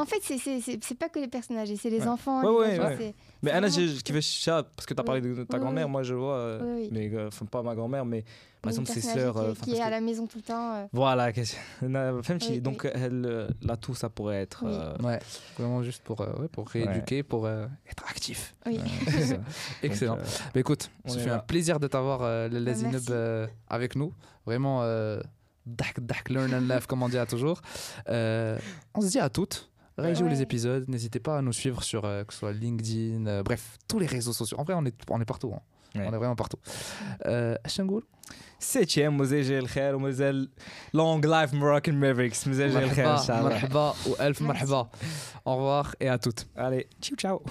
[0.00, 2.08] en fait c'est- c'est c'est- c'est pas que les personnes âgées, c'est les Ouais.
[2.16, 2.40] enfants.
[2.44, 3.06] Ouais, les ouais, adultes, ouais.
[3.06, 5.56] c'est- Mais c'est Anna, vraiment- j'ai- kiffé ça parce que tu as parlé de ta
[5.56, 5.86] Oui, grand-mère.
[5.86, 5.92] oui.
[5.92, 6.88] Moi, je vois, euh, Oui, oui.
[6.94, 8.22] mais euh, enfin, pas ma grand-mère, mais
[8.61, 10.85] par exemple ses sœurs qui, qui est à la maison tout le temps euh.
[10.91, 12.89] voilà donc oui.
[12.93, 14.63] Elle, euh, là tout ça pourrait être
[15.03, 15.19] ouais,
[15.57, 18.55] vraiment juste pour pour rééduquer pour être actif.
[19.83, 20.17] Excellent.
[20.17, 24.13] Donc, bah, écoute ça fait un plaisir de t'avoir Lazinub bah, avec nous.
[24.45, 24.83] Vraiment
[25.65, 27.61] dak dak learn and laugh comme on dit à toujours.
[28.07, 29.69] On se dit à toutes.
[29.97, 30.29] Réagissez ouais.
[30.29, 30.85] les épisodes.
[30.87, 34.57] N'hésitez pas à nous suivre sur que ce soit LinkedIn, bref, tous les réseaux sociaux.
[34.59, 35.53] En vrai, on est, on est partout.
[35.53, 35.61] Hein.
[35.95, 36.59] On est vraiment partout.
[37.25, 37.55] Euh,
[38.59, 40.49] سيتيام ومازال جاي الخير ومازال
[40.93, 43.49] لونغ لايف مراكن ميفريكس مازال جاي الخير إن شاء الله.
[43.49, 44.89] مرحبا وألف مرحبا.
[45.47, 47.43] اوغواغ اي ا توت الي تشاو تشاو